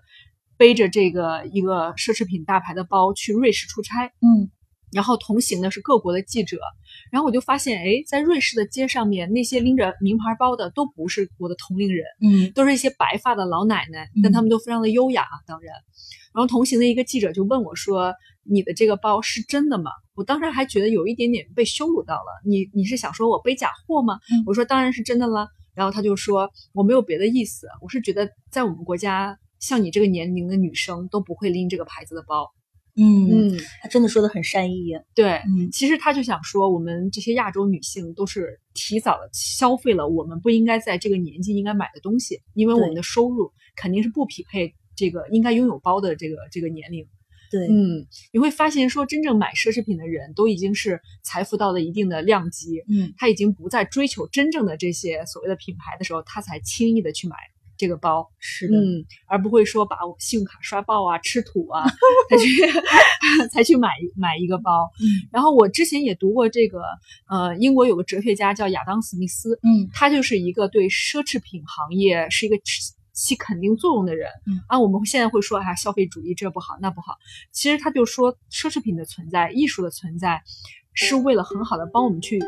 [0.58, 4.52] 背着这个一个奢侈品大牌的包去瑞士出差，嗯
[4.92, 6.60] 然后同行的是各国的记者，
[7.16, 15.74] 然后我就发现，哎，在瑞士的街上面，那些拎着名牌包的都不是我的同龄人，嗯都是一些白发的老奶奶，但嗯他们都非常的优雅啊，当然。
[16.34, 22.42] 然后同行的一个记者就问我说：“你的这个包是真的吗？”我当时还觉得有一点点被羞辱到了。
[22.46, 24.20] 你你是想说我背假货吗？
[24.30, 25.48] 嗯我说当然是真的了。
[25.74, 32.52] 然后他就说我没有别的意思，我是觉得在我们国家，像你这个年龄的女生都不会拎这个牌子的包。
[32.98, 34.92] 嗯，嗯，他真的说的很善意。
[35.14, 47.06] 对，嗯其实他就想说，我们这些亚洲女性都是提早的消费了我们不应该在这个年纪应该买的东西，因为我们的收入肯定是不匹配这个应该拥有包的这个这个年龄。
[47.52, 57.36] 对，嗯，你会发现说，真正买奢侈品的人都已经是财富到了一定的量级，嗯他已经不再追求真正的这些所谓的品牌的时候，他才轻易的去买
[57.78, 58.30] 这个包。
[58.40, 61.84] 是的，嗯，而不会说把我信用卡刷爆啊、吃土啊，
[62.30, 62.46] 才去
[63.52, 64.92] 才去买买一个包。
[65.02, 66.82] 嗯然后我之前也读过这个，
[67.28, 74.30] 呃，英国有个哲学家叫亚当·史密斯，嗯他就是一个对奢侈品行业是一个起起肯定作用的人。
[74.46, 77.18] 嗯啊，我们现在会说啊，消费主义这不好那不好，
[77.52, 80.42] 其实他就说奢侈品的存在、艺术的存在，
[80.96, 82.42] 是为了很好的帮我们去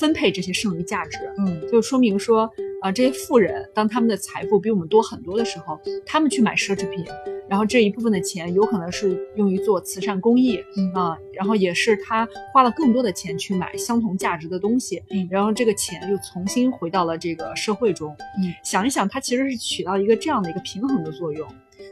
[0.00, 1.18] 分配这些剩余价值。
[1.38, 2.50] 嗯就说明说，
[2.80, 7.04] 啊、这些富人当他们的财富比我们多很多的时候，他们去买奢侈品，
[7.48, 18.16] 然后这一部分的钱有可能是用于做慈善公益嗯啊，然后也是他花了更多的钱去买相同价值的东西，嗯然后这个钱又重新回到了这个社会中。
[18.38, 21.46] 嗯，想一想，它其实是起到一个这样的一个平衡的作用。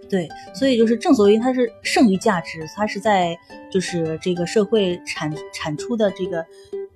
[0.09, 3.37] 对，所以就是正所谓它是剩余价值，它是在
[3.71, 6.45] 就是这个社会产产出的这个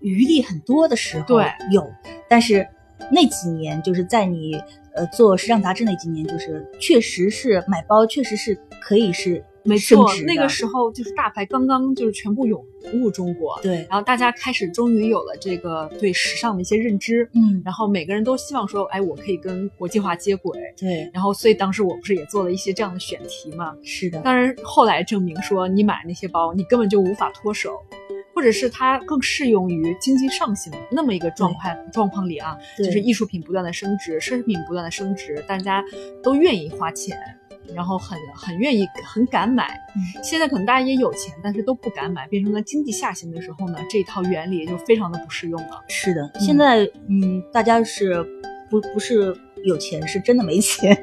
[0.00, 1.92] 余力很多的时候有，
[2.28, 2.66] 但是
[3.10, 4.54] 那几年就是在你
[4.94, 20.58] 呃做时尚杂志那几年，就是确实是买包确实是可以是没错，那个时候就是大牌刚刚就是全部涌入中国，对，然后大家开始终于有了这个对时尚的一些认知，嗯，然后每个人都希望说，哎，我可以跟国际化接轨。
[20.76, 23.74] 对，然后，所以当时我不是也做了一些这样的选题嘛？
[23.84, 27.70] 是的，当然，后来证明说，你买那些包，你根本就无法脱手，
[28.34, 35.84] 或者是它更适用于经济上行那么一个状况状况里啊，就是艺术品不断的升值，奢侈品不断的升值，大家
[36.22, 37.16] 都愿意花钱，
[37.74, 39.68] 然后很很愿意很敢买。
[39.96, 45.82] 嗯现在可能大家也有钱，但是都不敢买，变成了经济下行的时候呢，这一套原理就非常的不适用了。
[45.88, 48.22] 是的，现在嗯，大家是
[48.70, 50.96] 不不是有钱，是真的没钱，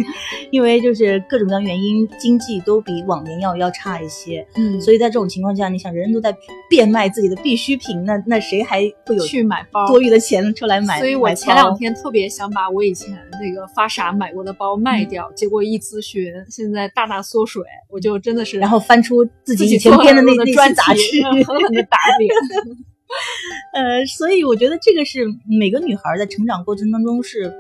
[0.52, 4.46] 因为就是各种各样原因，经济都比往年要要差一些。
[4.56, 6.36] 嗯所以在这种情况下，你想人人都在
[6.70, 11.00] 变卖自己的必需品，那那谁还会有去买包多余的钱出来买？
[11.00, 22.34] 所以我前两天特别想把我以前那个发傻买过的包卖嗯掉，结果一咨询，现在大大缩水，我就真的是然后翻出自己以前编的那那专些杂志，狠狠的打脸。
[23.74, 27.52] 呃，所以我觉得这个是每个女孩在成长过程当中是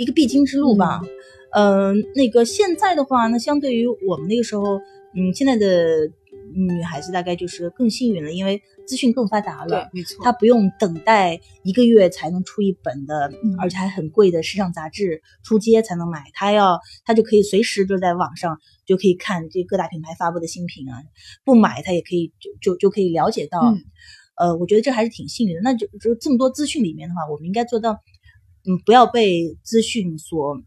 [0.00, 1.02] 一个必经之路吧。
[1.52, 4.78] 嗯、那个现在的话，那相对于我们那个时候，
[5.14, 6.10] 嗯，现在的
[6.54, 10.24] 女孩子大概就是更幸运了，因为资讯更发达了，，没错。
[10.24, 21.02] 她不用等待一个月才能出一本的，嗯而且还很贵的时尚杂志出街才能买，她要她就可以随时就在网上就可以看这各大品牌发布的新品啊，
[21.44, 23.60] 不买她也可以就就就可以了解到。
[23.60, 23.84] 嗯
[24.36, 25.60] 呃，我觉得这还是挺幸运的。
[25.60, 28.00] 那就就这么多资讯里面的话，我们应该做到，
[28.66, 30.60] 嗯，不要被资讯所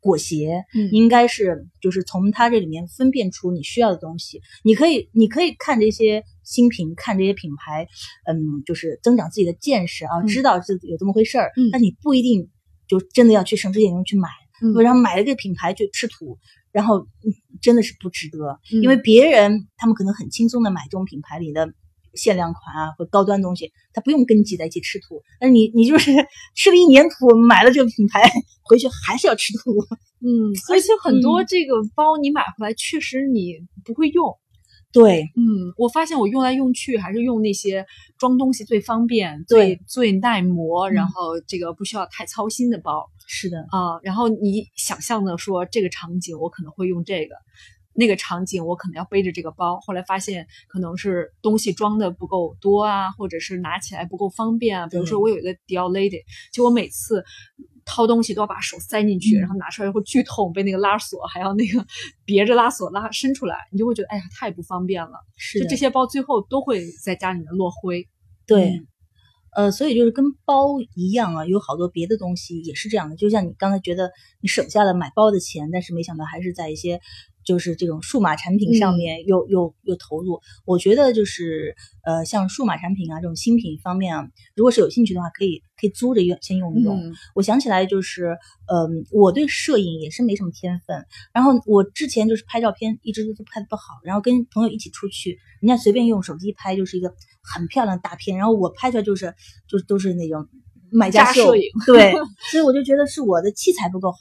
[0.00, 4.40] 裹挟，嗯应该是就是从它这里面分辨出你需要的东西。
[4.62, 7.86] 你可以，你可以看这些新品，看这些品牌，
[8.26, 11.50] 嗯，就是增长自己的见识啊，嗯知道是有这么回事儿。
[11.56, 12.48] 嗯但你不一定
[12.86, 14.28] 就真的要去省吃俭用去买，
[14.62, 16.38] 嗯然后买了这个品牌就吃土，
[16.72, 18.58] 然后嗯真的是不值得。
[18.72, 21.68] 嗯因为别人他们可能很轻松的买这种品牌里的
[22.18, 26.12] 限量款啊或高端东西，他不用跟你挤在一起吃土，但是你你就是
[26.54, 28.30] 吃了一年土，买了这个品牌
[28.64, 29.72] 回去还是要吃土。
[30.20, 33.54] 嗯， 而且很多嗯这个包你买回来，确实你
[33.84, 34.36] 不会用。
[34.90, 37.84] 对，嗯，我发现我用来用去还是用那些
[38.18, 44.00] 装东西最方便、最最耐磨，嗯然后这个不需要太操心的包是的，啊。
[44.02, 47.34] 然后你想象的说这个场景我可能会用这个，
[47.98, 49.78] 那个场景我可能要背着这个包。
[49.80, 54.86] 后来发现可能是东西装的不够多啊，或者是拿起来不够方便啊。
[54.86, 57.24] 比如说我有一个迪奥 Lady，就我每次。
[57.90, 61.82] 掏东西都要把手塞进去，嗯然后拿出来会剧痛，被那个拉锁还要那个
[62.26, 65.12] 别着拉锁拉伸出来，你就会觉得哎呀太不方便了。
[65.36, 68.06] 是，就这些包最后都会在家里面落灰。
[68.46, 68.72] 对。
[68.72, 68.86] 嗯
[69.56, 73.16] 呃，所以就是跟包一样啊，有好多别的东西也是这样的。
[73.16, 77.00] 就像你刚才觉得你省下了买包的钱，但是没想到还是在一些
[77.48, 80.38] 就是这种数码产品上嗯面又、又又投入。
[80.66, 87.00] 我觉得就是呃，像数码产品啊这种新品方面啊，如果是有兴趣的话，可以可以租着用先用一用。
[87.02, 91.06] 嗯我想起来就是，嗯、我对摄影也是没什么天分。
[91.32, 99.34] 然后我之前就是拍照片一直都拍的不好，然后跟朋友一起出去，人家随便用手机拍就是一个很漂亮的大片，然后我拍出来就是
[99.66, 100.46] 就都是那种
[100.92, 102.12] 买家秀摄影，对，
[102.50, 104.18] 所以我就觉得是我的器材不够好。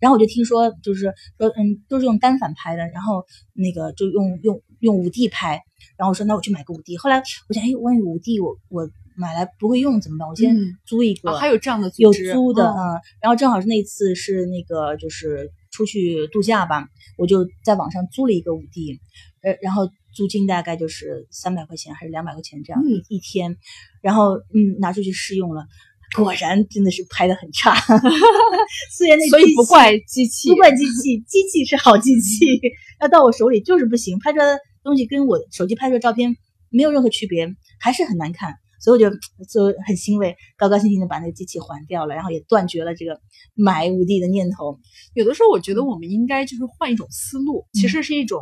[0.00, 5.62] 然后我就听说，就是说，嗯，都是用单反拍的，然后那个就用用用五 D 拍，
[5.96, 6.96] 然后我说那我去买个五 D。
[6.96, 10.26] 后来我想，哎，万一五 D 我我买来不会用怎么办？
[10.26, 11.30] 我先嗯租一个。
[11.30, 18.98] 啊，还有这样的有租的，嗯嗯，然后正好是那次是那个就是出去度假吧，我就在网上租了一个五 D，
[19.42, 23.56] 呃，然后租金大概就是三百块钱还是两百块钱这样、嗯一一天，
[24.00, 25.66] 然后嗯拿出去试用了，
[26.16, 27.74] 果然真的是拍的很差，
[28.92, 32.46] 虽然那所以不怪机器不，怪机器，机器是好机器，
[33.00, 36.36] 要到我手里就是不行，拍出来的东西跟我手机拍出来的照片
[36.68, 38.54] 没有任何区别，还是很难看。
[38.82, 39.14] 所以我就
[39.46, 43.20] 就很欣慰，高高兴兴的把那个机器还掉了，然后也断绝了这个
[43.54, 44.78] 买五 D 的念头。
[45.12, 48.40] 有的时候我觉得我们应该就是换一种思路，其实是一种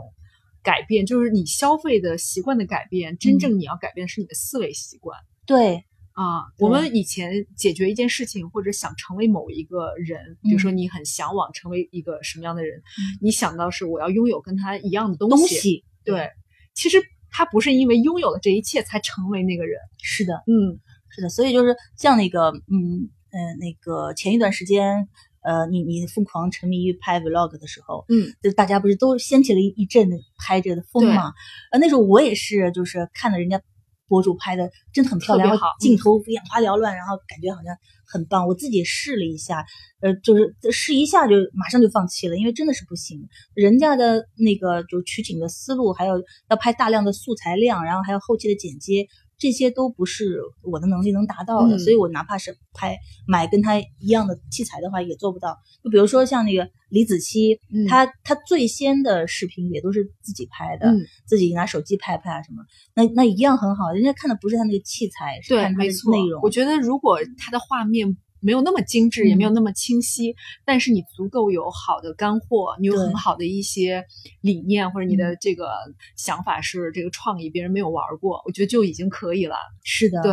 [0.62, 3.18] 改变，就是你消费的习惯的改变。
[3.18, 5.83] 真正你要改变的是你的思维习惯对，
[6.18, 12.83] 啊，我们以前解决一件事情或者想成为某一个人，比如说你很向往成为一个什么样的人，
[13.23, 15.85] 你想到是我要拥有跟他一样的东东西。
[16.04, 16.29] 对，
[16.75, 17.00] 其实
[17.31, 19.79] 他不是因为拥有了这一切才成为那个人。
[20.02, 25.08] 是的，嗯是的，所以就是像那个，嗯呃，那个前一段时间，
[25.42, 31.33] 呃，你你疯狂沉迷于拍 vlog 的时候，嗯，就大家不是都掀起了一一阵的拍这个的风对嘛？
[31.71, 33.62] 呃，那时候我也是，就是看了人家
[34.09, 38.48] 博主拍的真的很漂亮，镜头眼花缭乱，然后感觉好像很棒。
[38.48, 39.65] 我自己试了一下，
[40.00, 43.29] 呃，就是试一下就马上就放弃了，因为真的是不行。
[43.54, 46.15] 人家的那个就取景的思路，还有
[46.48, 49.06] 要拍大量的素材量，然后还有后期的剪接，
[49.38, 55.56] 这些都不是我的能力能达到的，嗯所以我哪怕是拍买跟他一样的器材的话，也做不到。
[55.84, 62.64] 就比如说像那个李子柒，嗯他他最先的视频也都是自己拍的，嗯，自己拿手机拍拍啊什么，
[62.94, 63.92] 那那一样很好。
[63.92, 65.88] 人家看的不是他那个器材，是，看他的。
[66.10, 66.40] 内容。
[66.42, 70.34] 我觉得如果他的画面没有那么精致，也没有嗯那么清晰，
[70.64, 74.04] 但是你足够有好的干货，你有很好的一些
[74.40, 75.70] 理念，或者你的嗯这个
[76.16, 79.56] 想法是这个创意，别人没有玩过，我觉得就已经可以了。
[79.82, 80.32] 是的，对，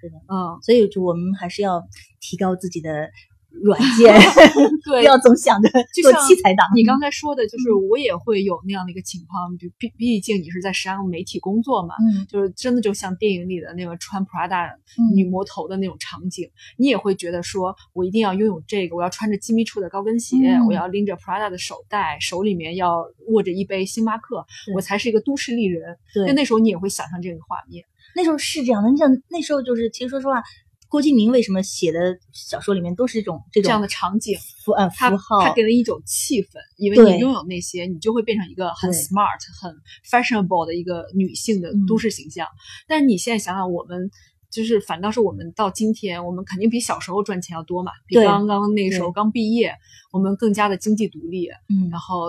[0.00, 0.16] 是的。
[0.28, 1.82] 嗯，所以就我们还是要
[2.20, 2.90] 提高自己的
[3.62, 4.12] 软件，
[4.54, 5.68] 对不对，要总想着
[6.02, 6.66] 做器材党。
[6.74, 24.44] 你刚才说的，就是嗯我也会有那样的一个情况，就毕毕竟你是在时尚媒体工作嘛，嗯就是真的就像电影里的那个穿 Prada 嗯女魔头的那种场景，你也会觉得说，我一定要拥有这个，我要穿着机密处的高跟鞋，嗯我要拎着 Prada 的手袋，手里面要握着一杯星巴克，
[24.74, 25.96] 我才是一个都市丽人。
[26.12, 27.84] 对那那时候你也会想象这个画面，
[28.14, 30.42] 那时候是这样的，你想那时候就是，其实说实话，
[30.94, 31.98] 郭敬明为什么写的
[32.32, 39.74] 小说里面都是这种这种这样的场景，符呃符号他，给了一种气氛，因为你拥有那些，你就会变成一个很 smart、很
[40.08, 42.46] fashionable 的一个女性的嗯都市形象。
[42.86, 44.08] 但是你现在想想，我们
[44.52, 49.74] 就是反倒是我们到今天，我们肯定比小时候赚钱要多嘛，比刚刚那个时候刚毕业，
[50.12, 52.28] 我们更加的经济独立，嗯然后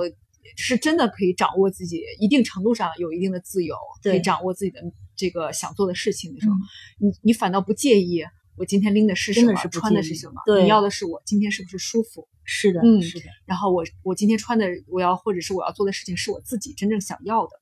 [0.57, 4.82] 是真的可以掌握自己一定程度上有一定的自由，可以掌握自己的
[5.16, 6.57] 这个想做的事情的时候，嗯
[6.97, 8.24] 你你反倒不介意。
[8.58, 9.53] 我今天拎的是什么？
[9.70, 10.41] 穿的是什么？
[10.45, 12.28] 对你要的是我今天是不是舒服？
[12.43, 17.60] 是的，嗯是的，然后我我今天穿的，我要或者是我要做的事情是我自己真正想要的，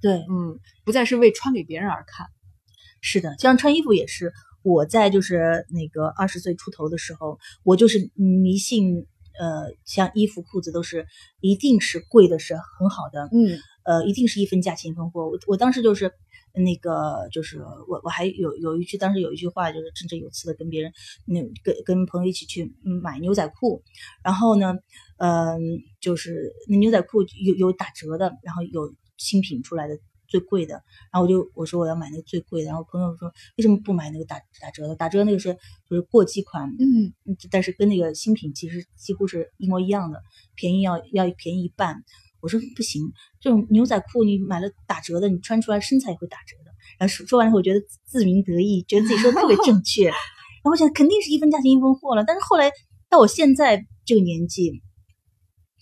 [0.00, 2.26] 对，嗯，不再是为穿给别人而看。
[3.00, 4.32] 是的，就像穿衣服也是，
[4.62, 9.06] 我在就是那个二十岁出头的时候，我就是迷信，
[9.38, 11.06] 呃，像衣服、裤子都是
[11.40, 15.28] 一定是贵的，是很好的，嗯呃，一定是一分价钱一分货。
[15.28, 16.12] 我我当时就是
[16.54, 20.92] 那个，就是我我还有有一句，当时有一句话，就是振振有词的跟别人，
[21.26, 23.82] 那跟跟朋友一起去嗯买牛仔裤，
[24.22, 24.76] 然后呢，
[25.18, 25.58] 嗯、
[26.00, 29.98] 就是那牛仔裤有有打折的，然后有新品出来的。
[30.26, 30.82] 最贵的，
[31.12, 34.96] 然后我就我说我要买那个最贵的，然后朋友说为什么不买那个打打折的？
[34.96, 35.54] 打折那个是
[35.88, 40.20] 就是过季款，嗯嗯但是跟那个新品其实几乎是一模一样的，
[40.56, 42.02] 便宜要要便宜一半。
[42.44, 46.70] 我说不行，这种牛仔裤你买了打折的，你穿出来身材也会打折的。
[46.98, 50.08] 然后说说完以后，我觉得自鸣得意，觉得自己说的特别正确。
[50.12, 52.70] 然后我想肯定是一分价钱一分货了，但是后来
[53.08, 54.82] 到我现在这个年纪，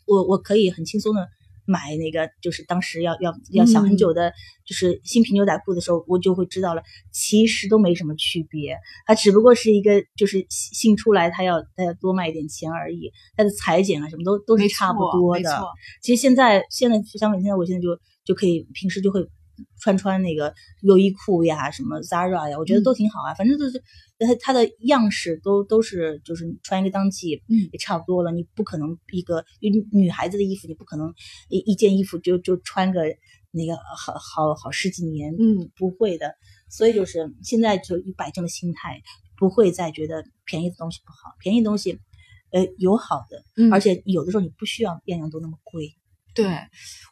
[0.07, 1.29] 我我可以很轻松的。
[1.65, 4.33] 买那个就是当时要要要想很久的，
[4.65, 6.83] 就是新品牛仔裤的时候，我就会知道了，
[7.13, 15.63] 其实都没什么区别，它只不过是一个就是新出来，它要它要多卖一点钱而已，它的裁剪啊什么都都是差不多的。
[16.03, 17.89] 其实现在现在相反，现在我现在就
[18.25, 19.21] 就可以平时就会
[19.79, 23.35] 穿穿那个优衣库呀，什么 Zara 呀，我觉得嗯都挺好啊。
[23.35, 23.83] 反正就是
[24.19, 28.31] 它它的样式都都是就是穿一个当季，嗯也差不多了。
[28.33, 29.45] 你不可能一个
[29.91, 31.13] 女孩子的衣服，你不可能
[31.49, 33.03] 一一件衣服就就穿个
[33.51, 36.35] 那个好好好十几年，嗯，不会的。
[36.69, 39.03] 所以就是现在就摆正了心态，
[39.37, 42.01] 不会再觉得便宜的东西不好，便宜的东西。
[42.51, 45.95] 呃，有好的，嗯而且有的时候你不需要样样都那么贵。
[46.35, 46.57] 对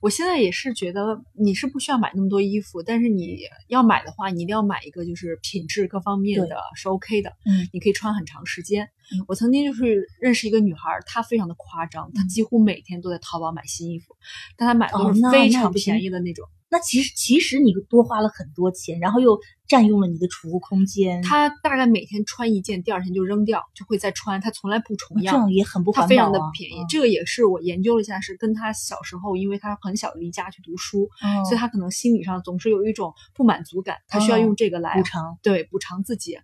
[0.00, 8.84] 我现在也是觉得你是不需要买那么多衣服，但是你要买的话，你一定要买一个就是品质各方面的是 OK 的，嗯你可以穿很长时间。
[8.84, 14.16] 嗯我曾经就是认识一个女孩，她非常的夸张，她几乎每天都在淘宝买新衣服，
[14.56, 16.48] 但她买的都是非常便宜的那种。
[16.72, 19.36] 那其实其实你多花了很多钱，然后又
[19.70, 25.40] 占用了你的储物空间，他大概每天穿一件，第二天就扔掉，就会再穿，他从来不重样这样。
[25.42, 26.08] 样也很不环保、啊。
[26.08, 35.38] 非常的便宜，嗯这个也是我研究了一下，是跟他小时候，因为他很小离家去读书，哦所以他可能心理上总是有一种不满足感，他需要哦用这个来补偿。
[35.40, 36.36] 对补偿自己。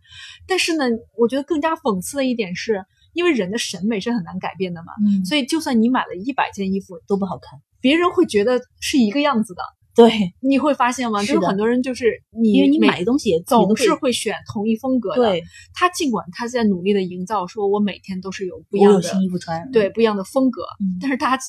[0.46, 0.84] 但是呢，
[1.18, 7.60] 我觉得更加讽刺的一点是，因为人的审美是很难改变的嘛，嗯，所以就算你买了一百件衣服，都不好看。
[7.80, 9.62] 别人会觉得是一个样子的。
[9.96, 11.22] 对，你会发现吗？
[11.22, 15.30] 是就是很多人就是你，因为你买的东西也总是会选同一风格的。
[15.30, 15.42] 对，
[15.74, 21.42] 他尽管他在努力的营造，说我每天都是有不一样的新衣服穿，对不一样的风格，嗯但是大家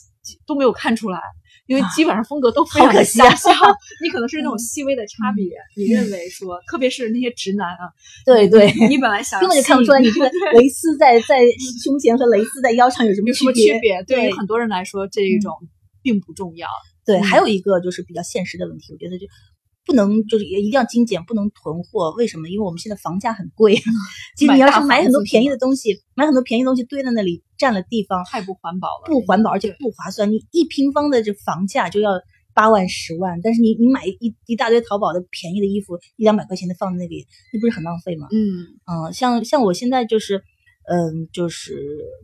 [0.45, 1.19] 都没有看出来，
[1.67, 3.53] 因为啊基本上风格都非常相像。
[4.01, 5.45] 你可能是那种嗯细微的差别，
[5.75, 7.91] 你认为说，特别是那些直男啊，
[8.25, 11.43] 对对，你本来想根本就看不出来你这个蕾丝在在
[11.83, 14.01] 胸前和蕾丝在腰上有什么有什么区区别。
[14.03, 15.53] 对于很多人来说，这一种
[16.01, 16.67] 并不重要。
[17.07, 19.25] 对，嗯还有一个就是比较现实的问题，我觉得就
[19.85, 22.11] 不能就是也一定要精简，不能囤货。
[22.17, 22.49] 为什么？
[22.49, 23.73] 因为我们现在房价很贵，
[24.35, 30.29] 其实你要是买很多便宜的东西，买很多便宜的东西堆在那里占了地方，太不环保了，不环保，而且不划算。
[30.29, 32.11] 你一平方的这房价就要
[32.53, 38.27] 八万、十万，但是你你买一一大堆淘宝的便宜的衣服，一两百块钱的放在那里，那不是很浪费吗？
[38.31, 40.43] 嗯嗯，像像我现在就是，
[40.89, 41.79] 嗯，就是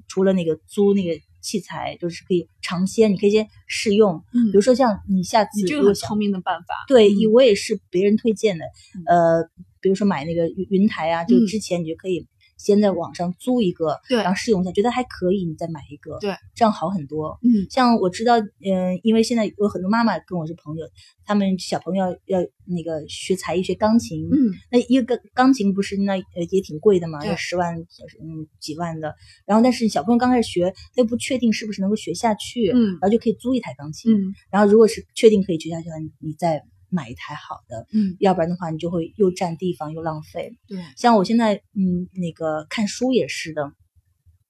[0.10, 1.14] 除了那个租那个
[1.44, 4.16] 器材，就是可以尝鲜，你可以先试用。
[4.34, 6.74] 嗯比如说像你下次你这个很聪明的办法。
[6.88, 8.66] 对，嗯我也是别人推荐的。
[9.06, 9.44] 呃，
[9.82, 12.26] 比如说买那个云云台啊，就嗯之前你就可以
[12.64, 17.38] 先在网上租一个，对然后试用一下，觉得还可以，你再买一个，对，这样好很多。
[17.44, 20.86] 嗯像我知道，嗯、因为现在有很多妈妈跟我是朋友，
[21.26, 27.76] 他们小朋友要要那个学才艺、学钢琴，嗯那一个钢钢琴不是那呃也挺贵的嘛，要十万
[28.22, 29.14] 嗯几万的。
[29.46, 34.16] 然后但是小朋友刚开始学，他又不确定是不是能够学下去，嗯然后就可以租一台钢琴。
[34.16, 40.58] 嗯然后如果是确定可以学下去的话，你你再买一台好的，嗯，要不然的话你就会又占地方又浪费。
[40.68, 43.74] 对，像我现在嗯那个看书也是的，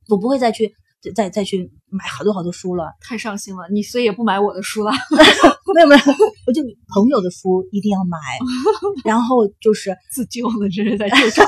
[0.09, 0.75] 我不会再去
[1.11, 2.93] 再再去买好多好多书了。
[3.01, 3.67] 太伤心了。
[3.71, 4.91] 你所以也不买我的书了。
[5.73, 6.01] 没有没有，
[6.45, 6.61] 我就
[6.93, 8.17] 朋友的书一定要买，
[9.03, 11.47] 然后就是 自救呢，这是在救场。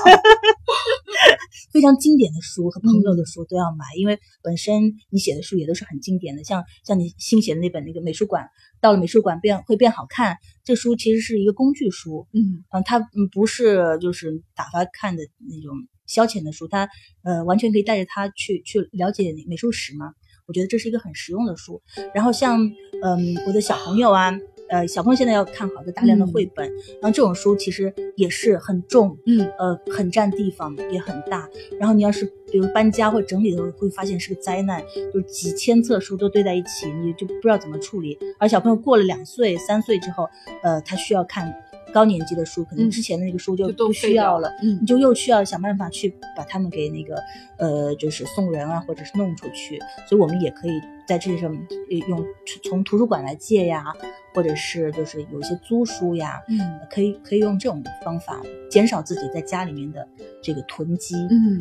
[1.72, 8.50] 非常经典的书和朋友嗯的书都要买，因为本身你写的书也都是很经典的，像像你新写的那本那个美术馆，
[8.82, 15.76] 到了美术馆变会变好看，这书其实是一个工具书，嗯嗯，它嗯不是就是打发看的那种
[16.08, 16.90] 消遣的书，他
[17.24, 20.14] 呃完全可以带着他去去了解美术史嘛。
[20.48, 21.82] 我觉得这是一个很实用的书。
[22.14, 22.62] 然后像
[23.02, 24.32] 嗯我的小朋友啊，
[24.70, 26.68] 呃小朋友现在要看好的大量的嗯绘本，
[27.02, 31.50] 然后这种书其实也是很重，嗯呃很占地方也很大。
[31.80, 38.16] 然后你要是比如搬家或整理的时候，会发现是个灾难，就是几千册书都堆在一起，你就不知道怎么处理。
[38.40, 40.30] 而小朋友过了两岁、三岁之后，
[40.62, 41.52] 呃，他需要看
[41.96, 44.50] 高年级的书，可能嗯之前的那个书就不需要了。
[44.62, 47.16] 嗯你就又需要想办法去把他们给那个
[47.58, 49.80] 呃，就是送人啊，或者是弄出去。
[50.10, 51.62] 所以我们也可以在这上面
[52.08, 52.26] 用
[52.64, 53.86] 从图书馆来借呀，
[54.34, 60.08] 或者是就是有一些租书呀，嗯可以可以用这种方法减少自己在家里面的
[60.42, 61.16] 这个囤积。
[61.30, 61.60] 嗯，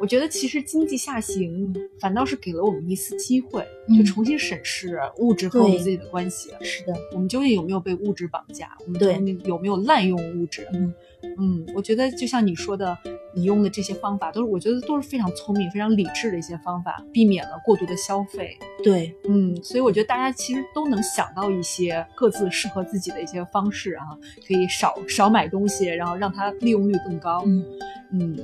[0.00, 6.50] 我觉得其实经济下行反倒是给了我们一次机会，嗯就重新审视物质和我们自己的关系。
[6.60, 8.76] 是的，我们究竟有没有被物质绑架？
[8.86, 9.14] 我们对
[9.44, 10.66] 有没有滥用物质？
[10.72, 10.94] 嗯
[11.38, 12.96] 嗯，我觉得就像你说的，
[13.34, 18.56] 你用的这些方法都是我觉得都是非常聪明、非常理智的一些方法，避免了过度的消费。
[18.82, 24.04] 对，嗯，所以我觉得大家其实都能想到一些各自适合自己的一些方式啊，
[24.46, 27.42] 可以少少买东西，然后让它利用率更高。
[27.46, 27.64] 嗯
[28.12, 28.36] 嗯，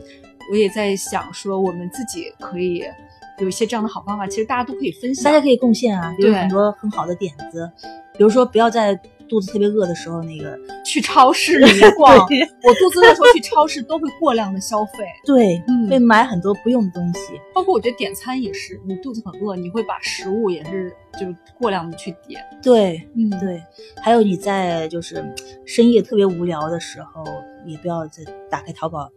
[0.51, 2.83] 我也在想说，我们自己可以
[3.39, 5.25] 有一些这样的好方法，其实大家都可以分享。
[5.25, 7.71] 大家可以贡献啊，有很多很好的点子，
[8.17, 8.99] 比如说不要在
[9.33, 17.41] 肚子特别饿的时候那个， 去超市里面逛，我肚子饿的时候去超市都会过量的消费， 对，嗯会买很多不用的东西。
[17.55, 22.45] 包括我觉得点餐也是，你肚子很饿，你会把食物也是就是过量的去点。
[22.63, 23.63] 对，嗯，对，
[24.03, 25.25] 还有你在就是
[25.65, 27.25] 深夜特别无聊的时候，
[27.65, 29.11] 也不要再打开淘宝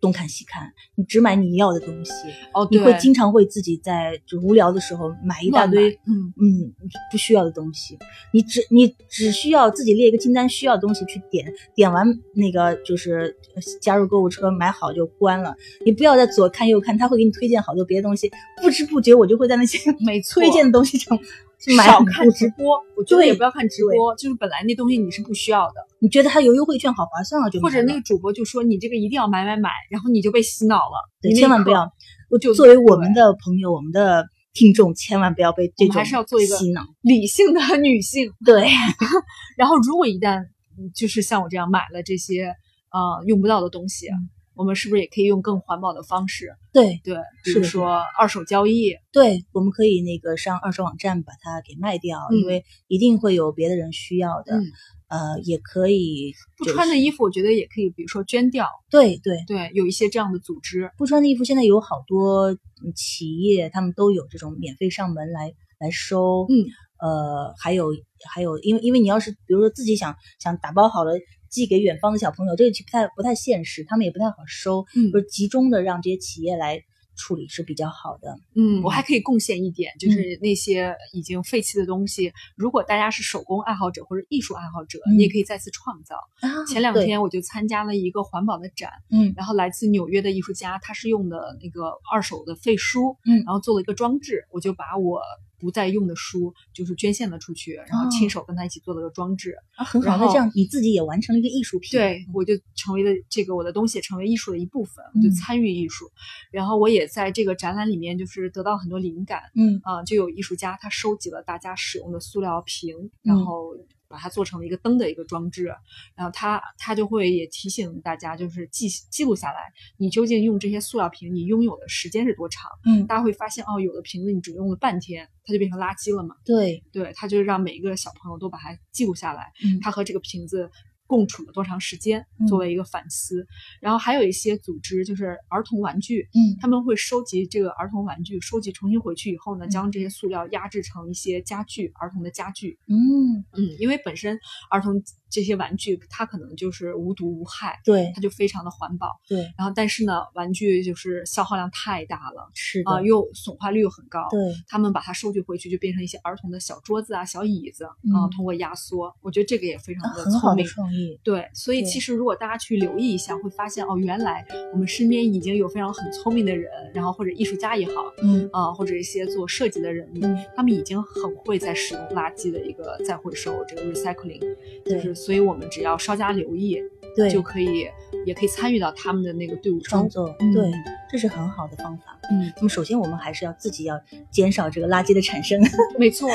[0.00, 2.12] 东看西看，你只买你要的东西。
[2.54, 6.72] 哦，你，会经常会自己在就无聊的时候买一大堆嗯嗯
[7.10, 7.98] 不需要的东西。
[8.32, 15.54] 你只你只需要自己列一个清单，需要的东西去点，点完那个就是呃加入购物车，买好就关了。
[15.84, 18.30] 你不要再左看右看，他会给你推荐好多别的东西，
[18.62, 21.18] 不知不觉我就会在那些没推荐的东西上
[21.58, 31.90] 少看直播，我觉得对也不要看直播，就是本来那东西你是不需要的，你觉得它有优惠券好划算啊，就或者那个主播就说你这个一定要买买买，然后你就被洗脑了，对千万不要。
[32.30, 36.82] 我就作为我们的朋友，我们的听众，千万不要被这种我还是要做一个洗脑。
[37.00, 38.30] 理性的女性。
[38.44, 38.68] 对，
[39.56, 40.42] 然后如果一旦
[40.78, 42.54] 嗯就是像我这样买了这些
[42.92, 44.28] 呃用不到的东西，嗯
[44.58, 46.52] 我们是不是也可以用更环保的方式？
[46.72, 54.58] 对，对，比是说二手交易，对，我们可以那个上二手网站把它给卖掉，嗯因为一定会有别的人需要的。
[54.58, 54.64] 嗯
[55.08, 58.68] 呃，也可以不就是穿的衣服，我觉得也可以，比如说捐掉。
[58.90, 66.44] 对对，对，有一些这样的组织，不穿的衣服现在有好多嗯企业，他们都有这种免费上门来来收。
[66.50, 66.60] 嗯，
[67.00, 67.86] 呃，还有
[68.34, 71.14] 还有，因为因为你要是比如说自己想想打包好了
[71.50, 75.10] 寄给远方的小朋友，这个不太不太现实，他们也不太好收，嗯。
[75.10, 76.82] 就是集中的让这些企业来
[77.16, 78.38] 处理是比较好的。
[78.54, 86.14] 嗯，我还可以贡献一点，就是那些已经废弃的东西，如果大家是手工爱好者或者艺术爱好者，嗯你也可以再次创造。
[86.40, 86.64] 啊。
[86.66, 89.34] 前两天我就参加了一个环保的展，嗯。
[89.36, 93.42] 然后来自纽约的艺术家，他是用的那个二手的废书，嗯。
[93.44, 95.20] 然后做了一个装置，我就把我
[95.58, 99.54] 不再用的书就是捐献了出去，然后哦亲手跟他一起做了个装置。
[99.76, 101.98] 啊，很好，然后那这样你自己也完成了一个艺术品。
[101.98, 106.10] 对，我就成为了这个我的东西也成为艺术的一部分，我就嗯参与艺术。
[106.50, 113.74] 然后我也在这个展览里面就是得到很多灵感，嗯啊、就有艺术家他收集了大家使用的塑料瓶，嗯然后
[114.08, 115.66] 把它做成了一个灯的一个装置，
[116.14, 122.70] 然后它它就会也提醒大家，就是记记录下来，你究竟用这些塑料瓶，你拥有的时间是多长？
[122.86, 126.34] 嗯，大家会发现，哦，有的瓶子你只用了半天，它就变成垃圾了嘛。
[126.44, 130.70] 对，对，它就让每一个小朋友都把它记录下来，嗯它和这个瓶子
[131.08, 133.44] 共处了多长时间，嗯作为一个反思。
[133.80, 142.78] 然后还有一些组织，就是儿童玩具，嗯他们会收集这个儿童玩具，收集重新回去以后呢，嗯将这些塑料压制成一些家具，儿童的家具。
[142.86, 144.38] 嗯，嗯，因为本身
[144.70, 149.20] 儿童这些玩具它可能就是无毒无害，对它就非常的环保。
[149.28, 154.26] 对，然后但是呢，玩具就是消耗量太大了是的，啊、又损坏率又很高。
[154.30, 160.66] 对，他们把它收集回去，就变成一些儿童的小桌子啊、小椅子啊、嗯通过压缩，我觉得这个也非常啊的聪明。
[160.66, 161.18] 创意。
[161.22, 174.40] 对，所以其实如果大家去留意一下，会发现哦，原来我们身边已经有非常很聪明的人，然后或者艺术家也好，嗯啊、或者一些做设计的人，嗯，他们已经很会在使用垃圾的一个再回收，这个 recycling，
[174.84, 176.80] 就是所以我们只要稍加留意，
[177.16, 177.88] 对，就可以
[178.24, 179.88] 也可以参与到他们的那个队伍中。
[179.90, 180.70] 创作，嗯对，
[181.10, 182.18] 这是很好的方法。
[182.30, 184.00] 嗯，那么首先我们还是要自己要
[184.30, 185.60] 减少这个垃圾的产生。
[185.98, 186.28] 没错，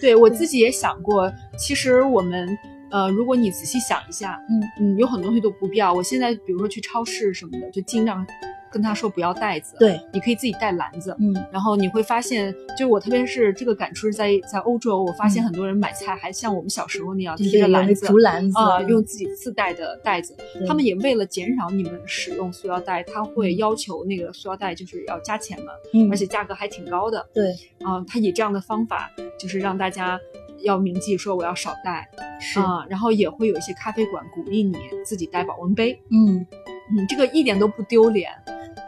[0.00, 2.56] 对我自己也想过，其实我们。
[2.90, 5.92] 呃，如果你仔细想一下，嗯嗯，有很多东西都不必要。
[5.92, 8.26] 我现在比如说去超市什么的，就尽量
[8.70, 11.16] 跟他说不要袋子，，对，你可以自己带篮子。
[11.18, 11.34] 嗯。
[11.52, 15.46] 然后你会发现，就是我特别是这个感触是在在欧洲，我发现嗯。
[15.46, 18.88] 很多人买菜还像我们小时候那样提着篮子竹篮子啊、嗯。
[18.88, 20.36] 用自己自带的袋子。
[20.66, 23.56] 他们也为了减少你们使用塑料袋，他会嗯。
[23.56, 26.10] 要求那个塑料袋就是要加钱嘛，嗯。
[26.10, 27.26] 而且价格还挺高的。
[27.32, 27.52] 对，
[27.84, 30.18] 啊、他以这样的方法，就是让大家
[30.62, 32.08] 要铭记说我要少带。
[32.40, 36.46] 是，啊、然后也会有一些咖啡馆鼓励你自己带保温杯，嗯，
[36.92, 38.30] 嗯，这个一点都不丢脸，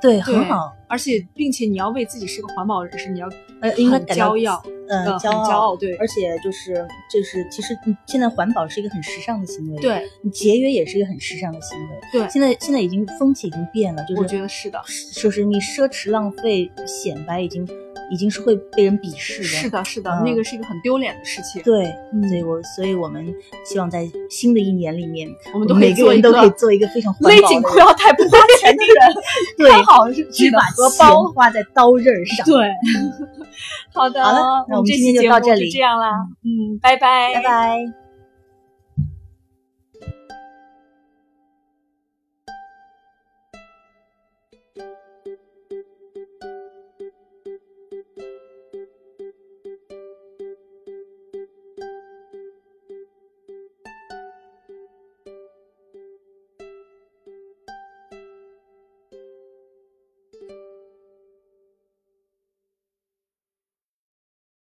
[0.01, 0.73] 对，对很好。
[0.89, 3.29] 而且并且你要为自己是个环保人士，你要
[3.61, 12.01] 呃，应该很感到骄傲，嗯，骄傲骄傲，对而且就是就是，其实嗯现在环保是一个很时尚的行为，，对，你节约也是一个很时尚的行为。
[12.13, 14.83] 对现在现在已经风气已经变了，就是我觉得是的，
[15.15, 17.65] 就是你奢侈浪费显摆已经
[18.11, 19.49] 已经是会被人鄙视的。
[19.49, 21.63] 是的，是的，嗯那个是一个很丢脸的事情。
[21.63, 23.35] 对，嗯所以我所以我们
[23.65, 29.15] 希望在新的一年里面，我们都每个人都可以做一个非常环勒保的人紧裤腰带不花钱的人，
[29.57, 31.25] 对看好是只把荷钱包。
[31.33, 32.45] 花在刀刃上。
[32.47, 32.69] 对，
[33.95, 36.11] 好的，好了那我们今天就到这里这样啦，
[36.45, 38.10] 嗯，拜拜，拜拜。